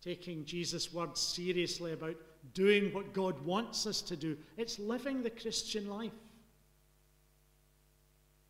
taking 0.00 0.44
Jesus' 0.44 0.94
words 0.94 1.20
seriously 1.20 1.92
about 1.92 2.14
doing 2.54 2.94
what 2.94 3.12
God 3.12 3.44
wants 3.44 3.84
us 3.84 4.00
to 4.02 4.14
do. 4.14 4.38
It's 4.56 4.78
living 4.78 5.24
the 5.24 5.30
Christian 5.30 5.88
life. 5.88 6.12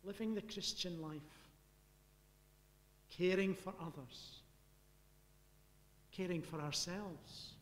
Living 0.03 0.35
the 0.35 0.43
Christian 0.43 1.01
life. 1.01 1.17
Caring 3.17 3.55
for 3.55 3.73
others. 3.81 4.41
Caring 6.11 6.43
for 6.43 6.61
ourselves. 6.61 7.53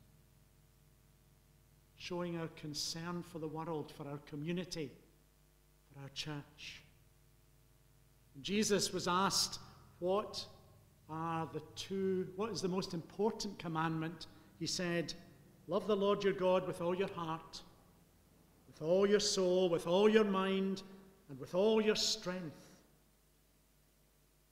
Showing 1.97 2.37
our 2.37 2.49
concern 2.57 3.23
for 3.23 3.39
the 3.39 3.47
world, 3.47 3.89
for 3.95 4.05
our 4.05 4.19
community, 4.29 4.91
for 5.93 6.01
our 6.01 6.09
church. 6.09 6.81
Jesus 8.41 8.91
was 8.91 9.07
asked, 9.07 9.59
What 9.99 10.45
are 11.11 11.47
the 11.51 11.61
two, 11.75 12.27
what 12.37 12.51
is 12.51 12.61
the 12.61 12.67
most 12.67 12.93
important 12.93 13.59
commandment? 13.59 14.27
He 14.59 14.65
said, 14.65 15.13
Love 15.67 15.85
the 15.87 15.95
Lord 15.95 16.23
your 16.23 16.33
God 16.33 16.65
with 16.65 16.81
all 16.81 16.95
your 16.95 17.09
heart, 17.09 17.61
with 18.67 18.81
all 18.81 19.07
your 19.07 19.19
soul, 19.19 19.69
with 19.69 19.87
all 19.87 20.09
your 20.09 20.23
mind, 20.23 20.83
and 21.29 21.39
with 21.39 21.53
all 21.53 21.81
your 21.81 21.95
strength. 21.95 22.65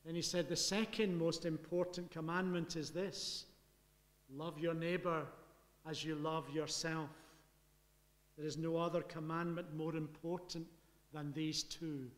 Then 0.06 0.16
he 0.16 0.22
said, 0.22 0.48
The 0.48 0.56
second 0.56 1.18
most 1.18 1.46
important 1.46 2.12
commandment 2.12 2.76
is 2.76 2.92
this 2.92 3.46
love 4.36 4.60
your 4.60 4.74
neighbor 4.74 5.26
as 5.90 6.04
you 6.04 6.16
love 6.16 6.50
yourself. 6.52 7.10
There 8.38 8.46
is 8.46 8.58
no 8.58 8.78
other 8.78 9.02
commandment 9.02 9.76
more 9.76 9.96
important 9.96 10.68
than 11.14 11.34
these 11.34 11.64
two. 11.64 12.10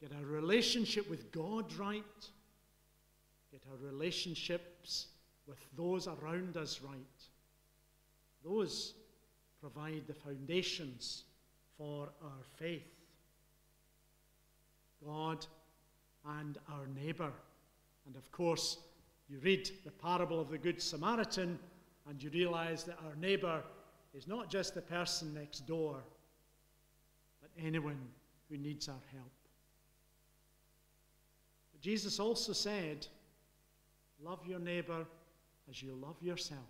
Get 0.00 0.12
a 0.12 0.24
relationship 0.24 1.10
with 1.10 1.30
God 1.32 1.72
right 1.74 2.04
get 3.50 3.62
our 3.70 3.76
relationships 3.78 5.06
with 5.46 5.58
those 5.76 6.06
around 6.06 6.56
us 6.56 6.80
right. 6.82 6.94
Those 8.44 8.94
provide 9.60 10.02
the 10.06 10.14
foundations 10.14 11.24
for 11.76 12.08
our 12.22 12.44
faith. 12.58 12.86
God 15.04 15.46
and 16.38 16.58
our 16.70 16.86
neighbour. 17.02 17.32
And 18.06 18.16
of 18.16 18.30
course, 18.32 18.78
you 19.28 19.38
read 19.38 19.70
the 19.84 19.90
parable 19.90 20.40
of 20.40 20.50
the 20.50 20.58
Good 20.58 20.80
Samaritan 20.80 21.58
and 22.08 22.22
you 22.22 22.30
realize 22.30 22.84
that 22.84 22.98
our 23.04 23.14
neighbour 23.16 23.62
is 24.14 24.26
not 24.26 24.50
just 24.50 24.74
the 24.74 24.82
person 24.82 25.32
next 25.34 25.66
door, 25.66 26.02
but 27.40 27.50
anyone 27.64 28.00
who 28.48 28.56
needs 28.56 28.88
our 28.88 29.02
help. 29.12 29.30
But 31.72 31.80
Jesus 31.80 32.18
also 32.18 32.52
said, 32.52 33.06
Love 34.22 34.46
your 34.46 34.58
neighbour 34.58 35.06
as 35.68 35.82
you 35.82 35.94
love 35.94 36.16
yourself. 36.20 36.60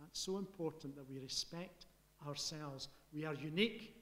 That's 0.00 0.20
so 0.20 0.38
important 0.38 0.96
that 0.96 1.08
we 1.10 1.18
respect 1.18 1.86
ourselves. 2.26 2.88
We 3.12 3.24
are 3.24 3.34
unique. 3.34 3.94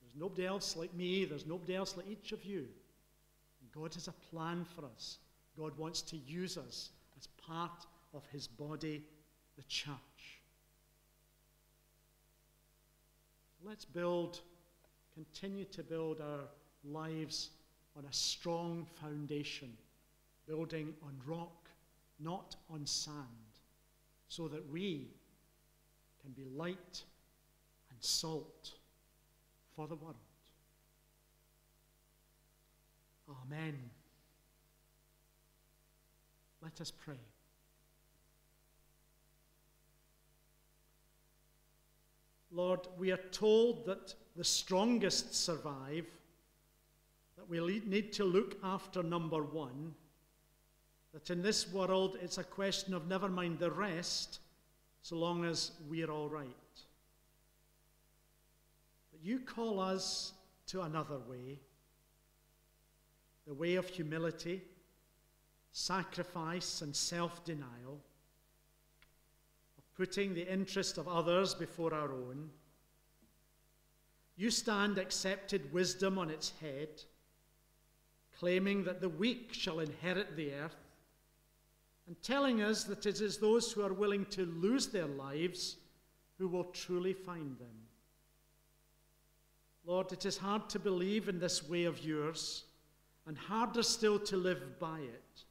There's 0.00 0.14
nobody 0.20 0.46
else 0.46 0.76
like 0.76 0.92
me, 0.94 1.24
there's 1.24 1.46
nobody 1.46 1.76
else 1.76 1.96
like 1.96 2.08
each 2.08 2.32
of 2.32 2.44
you. 2.44 2.66
And 3.60 3.72
God 3.72 3.94
has 3.94 4.08
a 4.08 4.12
plan 4.12 4.64
for 4.64 4.84
us. 4.84 5.18
God 5.56 5.76
wants 5.76 6.02
to 6.02 6.16
use 6.16 6.56
us 6.56 6.90
as 7.16 7.26
part 7.46 7.86
of 8.14 8.26
his 8.32 8.46
body, 8.46 9.04
the 9.56 9.62
church. 9.64 9.94
Let's 13.64 13.84
build, 13.84 14.40
continue 15.14 15.64
to 15.66 15.82
build 15.82 16.20
our 16.20 16.44
lives 16.84 17.50
on 17.96 18.04
a 18.04 18.12
strong 18.12 18.86
foundation, 19.00 19.76
building 20.46 20.94
on 21.02 21.12
rock, 21.26 21.67
not 22.18 22.56
on 22.70 22.86
sand, 22.86 23.16
so 24.28 24.48
that 24.48 24.68
we 24.70 25.08
can 26.20 26.32
be 26.32 26.44
light 26.56 27.02
and 27.90 27.98
salt 28.00 28.72
for 29.74 29.86
the 29.86 29.94
world. 29.94 30.16
Amen. 33.44 33.78
Let 36.62 36.80
us 36.80 36.90
pray. 36.90 37.20
Lord, 42.50 42.80
we 42.98 43.12
are 43.12 43.20
told 43.30 43.86
that 43.86 44.14
the 44.34 44.44
strongest 44.44 45.34
survive, 45.34 46.06
that 47.36 47.48
we 47.48 47.60
need 47.86 48.12
to 48.14 48.24
look 48.24 48.56
after 48.64 49.02
number 49.02 49.42
one, 49.42 49.94
that 51.12 51.30
in 51.30 51.42
this 51.42 51.72
world 51.72 52.18
it's 52.20 52.38
a 52.38 52.44
question 52.44 52.94
of 52.94 53.08
never 53.08 53.28
mind 53.28 53.58
the 53.58 53.70
rest, 53.70 54.40
so 55.02 55.16
long 55.16 55.44
as 55.44 55.72
we're 55.88 56.10
all 56.10 56.28
right. 56.28 56.48
But 59.10 59.20
you 59.22 59.40
call 59.40 59.80
us 59.80 60.32
to 60.68 60.82
another 60.82 61.18
way, 61.18 61.58
the 63.46 63.54
way 63.54 63.76
of 63.76 63.88
humility, 63.88 64.62
sacrifice, 65.72 66.82
and 66.82 66.94
self 66.94 67.44
denial 67.44 68.00
of 69.78 69.94
putting 69.96 70.34
the 70.34 70.50
interest 70.50 70.98
of 70.98 71.08
others 71.08 71.54
before 71.54 71.94
our 71.94 72.12
own. 72.12 72.50
You 74.36 74.50
stand 74.50 74.98
accepted 74.98 75.72
wisdom 75.72 76.18
on 76.18 76.30
its 76.30 76.52
head, 76.60 77.02
claiming 78.38 78.84
that 78.84 79.00
the 79.00 79.08
weak 79.08 79.52
shall 79.52 79.80
inherit 79.80 80.36
the 80.36 80.52
earth, 80.52 80.76
and 82.08 82.20
telling 82.22 82.62
us 82.62 82.82
that 82.84 83.06
it 83.06 83.20
is 83.20 83.38
those 83.38 83.70
who 83.70 83.82
are 83.82 83.92
willing 83.92 84.24
to 84.26 84.44
lose 84.46 84.88
their 84.88 85.06
lives 85.06 85.76
who 86.38 86.48
will 86.48 86.64
truly 86.64 87.12
find 87.12 87.56
them. 87.58 87.68
Lord, 89.86 90.10
it 90.12 90.26
is 90.26 90.36
hard 90.36 90.68
to 90.70 90.80
believe 90.80 91.28
in 91.28 91.38
this 91.38 91.68
way 91.68 91.84
of 91.84 92.04
yours, 92.04 92.64
and 93.26 93.38
harder 93.38 93.84
still 93.84 94.18
to 94.18 94.36
live 94.36 94.80
by 94.80 94.98
it 94.98 95.44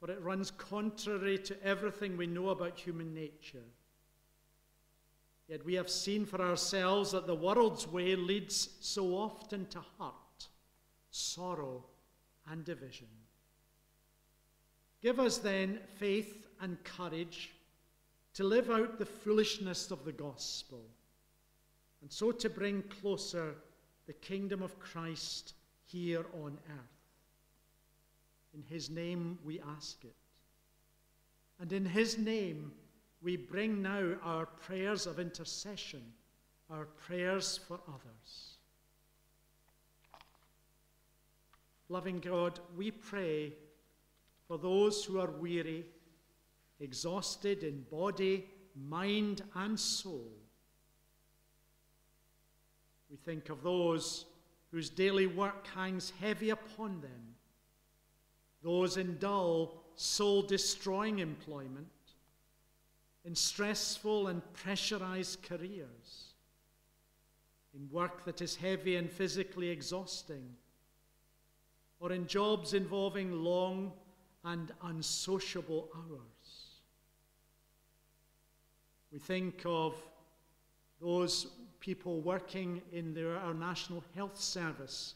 for 0.00 0.10
it 0.10 0.22
runs 0.22 0.50
contrary 0.50 1.36
to 1.36 1.62
everything 1.62 2.16
we 2.16 2.26
know 2.26 2.48
about 2.48 2.78
human 2.78 3.12
nature. 3.12 3.66
Yet 5.46 5.64
we 5.64 5.74
have 5.74 5.90
seen 5.90 6.24
for 6.24 6.40
ourselves 6.40 7.12
that 7.12 7.26
the 7.26 7.34
world's 7.34 7.86
way 7.86 8.16
leads 8.16 8.70
so 8.80 9.08
often 9.08 9.66
to 9.66 9.80
hurt, 9.98 10.48
sorrow, 11.10 11.84
and 12.50 12.64
division. 12.64 13.08
Give 15.02 15.18
us 15.18 15.38
then 15.38 15.80
faith 15.98 16.46
and 16.60 16.82
courage 16.84 17.50
to 18.34 18.44
live 18.44 18.70
out 18.70 18.98
the 18.98 19.06
foolishness 19.06 19.90
of 19.90 20.04
the 20.04 20.12
gospel, 20.12 20.82
and 22.02 22.12
so 22.12 22.32
to 22.32 22.48
bring 22.48 22.82
closer 23.00 23.54
the 24.06 24.12
kingdom 24.12 24.62
of 24.62 24.78
Christ 24.78 25.54
here 25.86 26.24
on 26.44 26.58
earth. 26.68 27.00
In 28.54 28.62
his 28.62 28.90
name 28.90 29.38
we 29.44 29.60
ask 29.76 30.04
it. 30.04 30.14
And 31.58 31.72
in 31.72 31.84
his 31.84 32.18
name 32.18 32.72
we 33.22 33.36
bring 33.36 33.82
now 33.82 34.14
our 34.22 34.46
prayers 34.46 35.06
of 35.06 35.18
intercession, 35.18 36.02
our 36.70 36.86
prayers 36.86 37.58
for 37.68 37.80
others. 37.88 38.56
Loving 41.88 42.20
God, 42.20 42.60
we 42.76 42.90
pray 42.90 43.52
for 44.50 44.58
those 44.58 45.04
who 45.04 45.20
are 45.20 45.30
weary, 45.30 45.86
exhausted 46.80 47.62
in 47.62 47.84
body, 47.88 48.48
mind, 48.74 49.44
and 49.54 49.78
soul. 49.78 50.32
We 53.08 53.16
think 53.16 53.48
of 53.48 53.62
those 53.62 54.24
whose 54.72 54.90
daily 54.90 55.28
work 55.28 55.68
hangs 55.68 56.12
heavy 56.20 56.50
upon 56.50 57.00
them 57.00 57.36
those 58.60 58.96
in 58.96 59.18
dull, 59.18 59.84
soul 59.94 60.42
destroying 60.42 61.20
employment, 61.20 61.86
in 63.24 63.36
stressful 63.36 64.26
and 64.26 64.42
pressurized 64.52 65.44
careers, 65.44 66.34
in 67.72 67.88
work 67.88 68.24
that 68.24 68.42
is 68.42 68.56
heavy 68.56 68.96
and 68.96 69.08
physically 69.08 69.68
exhausting, 69.68 70.56
or 72.00 72.10
in 72.10 72.26
jobs 72.26 72.74
involving 72.74 73.44
long 73.44 73.92
and 74.44 74.72
unsociable 74.84 75.88
hours. 75.94 76.70
We 79.12 79.18
think 79.18 79.62
of 79.64 79.94
those 81.00 81.48
people 81.80 82.20
working 82.20 82.82
in 82.92 83.16
our 83.42 83.54
National 83.54 84.04
Health 84.14 84.40
Service 84.40 85.14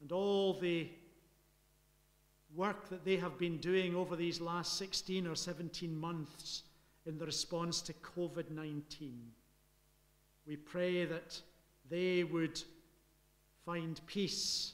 and 0.00 0.12
all 0.12 0.54
the 0.54 0.88
work 2.54 2.88
that 2.90 3.04
they 3.04 3.16
have 3.16 3.38
been 3.38 3.58
doing 3.58 3.94
over 3.94 4.16
these 4.16 4.40
last 4.40 4.76
16 4.76 5.26
or 5.26 5.34
17 5.34 5.96
months 5.96 6.64
in 7.06 7.18
the 7.18 7.24
response 7.24 7.80
to 7.82 7.92
COVID 7.94 8.50
19. 8.50 9.18
We 10.46 10.56
pray 10.56 11.04
that 11.04 11.40
they 11.88 12.24
would 12.24 12.60
find 13.64 14.00
peace 14.06 14.72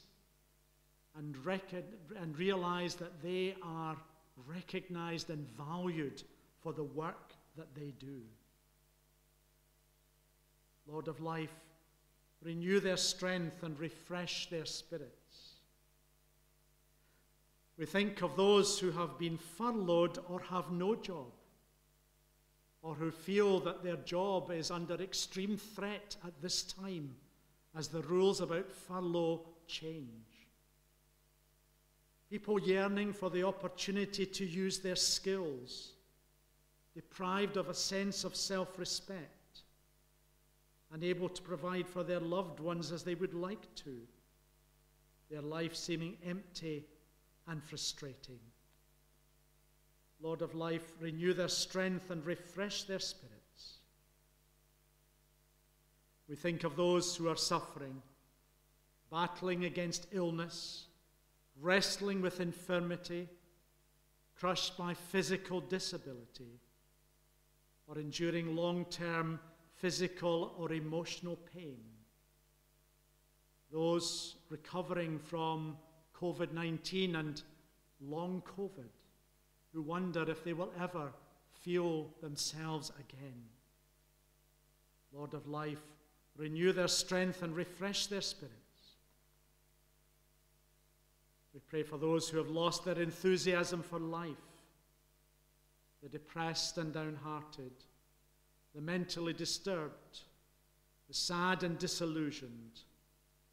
and, 1.19 1.37
and 2.21 2.39
realize 2.39 2.95
that 2.95 3.23
they 3.23 3.57
are 3.63 3.97
recognized 4.47 5.31
and 5.31 5.47
valued 5.57 6.23
for 6.63 6.73
the 6.73 6.85
work 6.85 7.33
that 7.57 7.75
they 7.75 7.93
do. 7.99 8.23
Lord 10.87 11.09
of 11.09 11.21
life, 11.21 11.53
renew 12.43 12.81
their 12.81 12.97
strength 12.97 13.63
and 13.63 13.79
refresh 13.79 14.49
their 14.49 14.65
spirits. 14.65 15.55
We 17.77 17.85
think 17.85 18.23
of 18.23 18.37
those 18.37 18.79
who 18.79 18.91
have 18.93 19.19
been 19.19 19.39
furloughed 19.39 20.19
or 20.29 20.41
have 20.51 20.71
no 20.71 20.95
job, 20.95 21.33
or 22.83 22.95
who 22.95 23.11
feel 23.11 23.61
that 23.61 23.83
their 23.83 23.97
job 23.97 24.51
is 24.51 24.71
under 24.71 24.95
extreme 24.95 25.57
threat 25.57 26.17
at 26.25 26.41
this 26.41 26.63
time 26.63 27.15
as 27.77 27.89
the 27.89 28.03
rules 28.03 28.41
about 28.41 28.71
furlough 28.71 29.43
change. 29.67 30.28
People 32.31 32.61
yearning 32.61 33.13
for 33.13 33.31
the 33.31 33.43
opportunity 33.43 34.27
to 34.27 34.45
use 34.45 34.79
their 34.79 34.97
skills, 34.97 35.93
deprived 36.95 37.57
of 37.57 37.69
a 37.69 37.75
sense 37.75 38.25
of 38.25 38.37
self 38.37 38.79
respect, 38.79 39.63
unable 40.93 41.29
to 41.29 41.43
provide 41.43 41.89
for 41.89 42.03
their 42.03 42.21
loved 42.21 42.61
ones 42.61 42.93
as 42.93 43.03
they 43.03 43.15
would 43.15 43.35
like 43.35 43.75
to, 43.77 43.97
their 45.31 45.41
life 45.41 45.75
seeming 45.75 46.19
empty 46.25 46.85
and 47.47 47.63
frustrating. 47.63 48.41
Lord 50.21 50.43
of 50.43 50.55
life, 50.55 50.93
renew 51.01 51.33
their 51.33 51.49
strength 51.49 52.11
and 52.11 52.25
refresh 52.27 52.83
their 52.83 52.99
spirits. 52.99 53.79
We 56.29 56.37
think 56.37 56.65
of 56.65 56.77
those 56.77 57.17
who 57.17 57.29
are 57.29 57.37
suffering, 57.37 58.03
battling 59.11 59.65
against 59.65 60.09
illness, 60.13 60.88
wrestling 61.61 62.21
with 62.21 62.41
infirmity, 62.41 63.29
crushed 64.39 64.77
by 64.77 64.95
physical 64.95 65.61
disability, 65.61 66.61
or 67.87 67.99
enduring 67.99 68.55
long 68.55 68.85
term 68.87 69.41
physical 69.75 70.55
or 70.59 70.73
emotional 70.73 71.37
pain. 71.55 71.79
Those 73.73 74.37
recovering 74.51 75.19
from 75.19 75.77
COVID 76.15 76.53
19 76.53 77.17
and 77.17 77.43
long 78.01 78.43
COVID 78.59 78.89
who 79.73 79.83
wonder 79.83 80.29
if 80.29 80.45
they 80.45 80.53
will 80.53 80.73
ever 80.81 81.13
feel 81.63 82.09
themselves 82.21 82.91
again. 82.99 83.45
Lord 85.13 85.35
of 85.35 85.47
life, 85.47 85.83
renew 86.37 86.73
their 86.73 86.89
strength 86.89 87.43
and 87.43 87.55
refresh 87.55 88.07
their 88.07 88.21
spirits. 88.21 88.58
We 91.59 91.63
pray 91.67 91.83
for 91.83 91.99
those 91.99 92.29
who 92.29 92.39
have 92.39 92.51
lost 92.51 92.85
their 92.85 93.01
enthusiasm 93.03 93.83
for 93.83 93.99
life, 93.99 94.37
the 96.01 96.09
depressed 96.09 96.79
and 96.79 96.93
downhearted, 96.93 97.73
the 98.77 98.81
mentally 98.81 99.33
disturbed, 99.33 100.21
the 101.09 101.15
sad 101.15 101.65
and 101.65 101.77
disillusioned, 101.77 102.83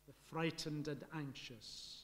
the 0.06 0.14
frightened 0.30 0.88
and 0.88 1.04
anxious, 1.16 2.04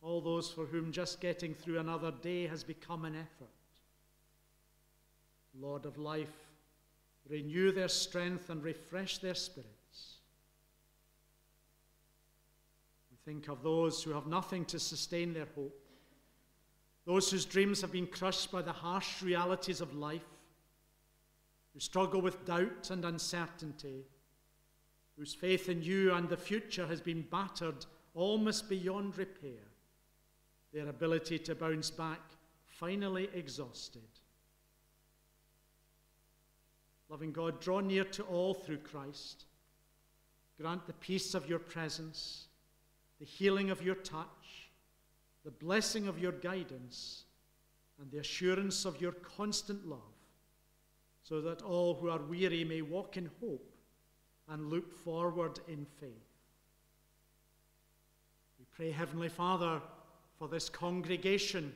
all 0.00 0.22
those 0.22 0.50
for 0.50 0.64
whom 0.64 0.90
just 0.90 1.20
getting 1.20 1.52
through 1.52 1.80
another 1.80 2.10
day 2.22 2.46
has 2.46 2.64
become 2.64 3.04
an 3.04 3.14
effort. 3.14 3.50
Lord 5.60 5.84
of 5.84 5.98
life, 5.98 6.46
renew 7.28 7.72
their 7.72 7.88
strength 7.88 8.48
and 8.48 8.64
refresh 8.64 9.18
their 9.18 9.34
spirits. 9.34 10.14
We 13.10 13.17
think 13.28 13.48
of 13.48 13.62
those 13.62 14.02
who 14.02 14.10
have 14.12 14.26
nothing 14.26 14.64
to 14.64 14.78
sustain 14.78 15.34
their 15.34 15.48
hope, 15.54 15.86
those 17.04 17.30
whose 17.30 17.44
dreams 17.44 17.82
have 17.82 17.92
been 17.92 18.06
crushed 18.06 18.50
by 18.50 18.62
the 18.62 18.72
harsh 18.72 19.20
realities 19.20 19.82
of 19.82 19.94
life, 19.94 20.24
who 21.74 21.78
struggle 21.78 22.22
with 22.22 22.46
doubt 22.46 22.88
and 22.90 23.04
uncertainty, 23.04 24.06
whose 25.18 25.34
faith 25.34 25.68
in 25.68 25.82
you 25.82 26.14
and 26.14 26.26
the 26.30 26.38
future 26.38 26.86
has 26.86 27.02
been 27.02 27.20
battered 27.30 27.84
almost 28.14 28.66
beyond 28.66 29.18
repair, 29.18 29.66
their 30.72 30.88
ability 30.88 31.38
to 31.38 31.54
bounce 31.54 31.90
back 31.90 32.22
finally 32.64 33.28
exhausted. 33.34 34.08
Loving 37.10 37.32
God, 37.32 37.60
draw 37.60 37.80
near 37.80 38.04
to 38.04 38.22
all 38.22 38.54
through 38.54 38.78
Christ. 38.78 39.44
Grant 40.58 40.86
the 40.86 40.94
peace 40.94 41.34
of 41.34 41.46
your 41.46 41.58
presence, 41.58 42.47
the 43.18 43.26
healing 43.26 43.70
of 43.70 43.82
your 43.82 43.94
touch, 43.94 44.70
the 45.44 45.50
blessing 45.50 46.06
of 46.08 46.18
your 46.18 46.32
guidance, 46.32 47.24
and 48.00 48.10
the 48.10 48.18
assurance 48.18 48.84
of 48.84 49.00
your 49.00 49.12
constant 49.12 49.86
love, 49.86 49.98
so 51.22 51.40
that 51.40 51.62
all 51.62 51.94
who 51.94 52.08
are 52.08 52.20
weary 52.20 52.64
may 52.64 52.82
walk 52.82 53.16
in 53.16 53.30
hope 53.40 53.74
and 54.48 54.70
look 54.70 54.92
forward 54.92 55.58
in 55.68 55.84
faith. 56.00 56.10
We 58.58 58.64
pray, 58.74 58.90
Heavenly 58.90 59.28
Father, 59.28 59.80
for 60.38 60.48
this 60.48 60.68
congregation. 60.68 61.74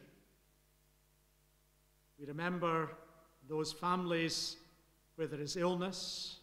We 2.18 2.26
remember 2.26 2.90
those 3.49 3.72
families 3.72 4.57
where 5.16 5.26
there 5.26 5.40
is 5.40 5.57
illness. 5.57 6.36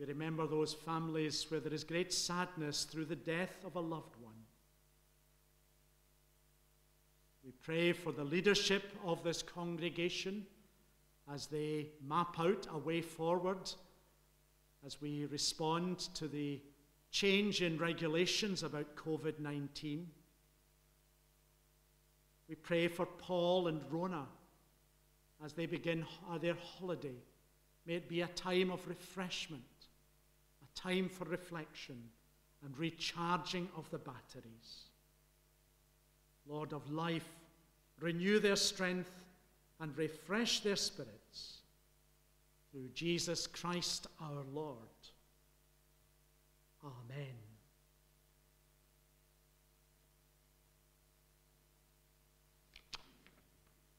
We 0.00 0.06
remember 0.06 0.46
those 0.46 0.72
families 0.72 1.44
where 1.50 1.60
there 1.60 1.74
is 1.74 1.84
great 1.84 2.10
sadness 2.10 2.84
through 2.84 3.04
the 3.04 3.16
death 3.16 3.54
of 3.66 3.76
a 3.76 3.80
loved 3.80 4.16
one. 4.22 4.32
We 7.44 7.52
pray 7.60 7.92
for 7.92 8.10
the 8.10 8.24
leadership 8.24 8.96
of 9.04 9.22
this 9.22 9.42
congregation 9.42 10.46
as 11.30 11.48
they 11.48 11.88
map 12.02 12.40
out 12.40 12.66
a 12.72 12.78
way 12.78 13.02
forward, 13.02 13.70
as 14.86 15.02
we 15.02 15.26
respond 15.26 15.98
to 16.14 16.28
the 16.28 16.62
change 17.10 17.60
in 17.60 17.76
regulations 17.76 18.62
about 18.62 18.96
COVID 18.96 19.38
19. 19.38 20.08
We 22.48 22.54
pray 22.54 22.88
for 22.88 23.04
Paul 23.04 23.68
and 23.68 23.82
Rona 23.90 24.24
as 25.44 25.52
they 25.52 25.66
begin 25.66 26.06
uh, 26.30 26.38
their 26.38 26.56
holiday. 26.78 27.16
May 27.84 27.96
it 27.96 28.08
be 28.08 28.22
a 28.22 28.28
time 28.28 28.70
of 28.70 28.86
refreshment, 28.88 29.62
time 30.74 31.08
for 31.08 31.24
reflection 31.24 32.02
and 32.64 32.76
recharging 32.78 33.68
of 33.76 33.90
the 33.90 33.98
batteries. 33.98 34.90
Lord 36.46 36.72
of 36.72 36.90
life, 36.90 37.28
renew 38.00 38.38
their 38.38 38.56
strength 38.56 39.24
and 39.78 39.96
refresh 39.96 40.60
their 40.60 40.76
spirits 40.76 41.58
through 42.70 42.88
Jesus 42.94 43.46
Christ 43.46 44.06
our 44.20 44.44
Lord. 44.52 44.76
Amen. 46.84 47.34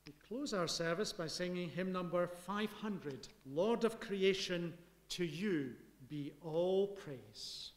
We 0.07 0.13
close 0.27 0.53
our 0.53 0.67
service 0.67 1.13
by 1.13 1.27
singing 1.27 1.69
hymn 1.69 1.91
number 1.91 2.27
500 2.27 3.27
Lord 3.45 3.83
of 3.83 3.99
creation, 3.99 4.73
to 5.09 5.25
you 5.25 5.73
be 6.11 6.33
all 6.43 6.87
praise. 6.87 7.71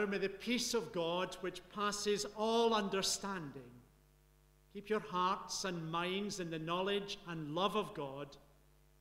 Now 0.00 0.06
may 0.06 0.18
the 0.18 0.28
peace 0.28 0.74
of 0.74 0.92
God, 0.92 1.36
which 1.40 1.62
passes 1.74 2.26
all 2.36 2.74
understanding, 2.74 3.62
keep 4.72 4.90
your 4.90 5.00
hearts 5.00 5.64
and 5.64 5.90
minds 5.90 6.38
in 6.38 6.50
the 6.50 6.58
knowledge 6.58 7.18
and 7.28 7.54
love 7.54 7.76
of 7.76 7.94
God 7.94 8.36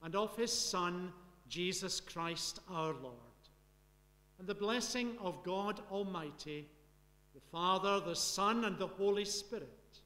and 0.03 0.15
of 0.15 0.35
his 0.37 0.51
Son, 0.51 1.11
Jesus 1.49 1.99
Christ 1.99 2.59
our 2.69 2.93
Lord. 2.93 3.15
And 4.39 4.47
the 4.47 4.55
blessing 4.55 5.17
of 5.21 5.43
God 5.43 5.81
Almighty, 5.91 6.67
the 7.33 7.41
Father, 7.51 7.99
the 7.99 8.15
Son, 8.15 8.65
and 8.65 8.77
the 8.77 8.87
Holy 8.87 9.25
Spirit 9.25 9.99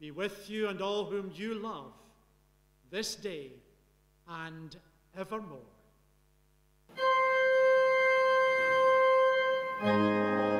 be 0.00 0.10
with 0.10 0.50
you 0.50 0.68
and 0.68 0.80
all 0.80 1.04
whom 1.04 1.30
you 1.34 1.54
love 1.54 1.92
this 2.90 3.14
day 3.14 3.52
and 4.28 4.76
evermore. 5.16 5.60
Música 9.82 10.59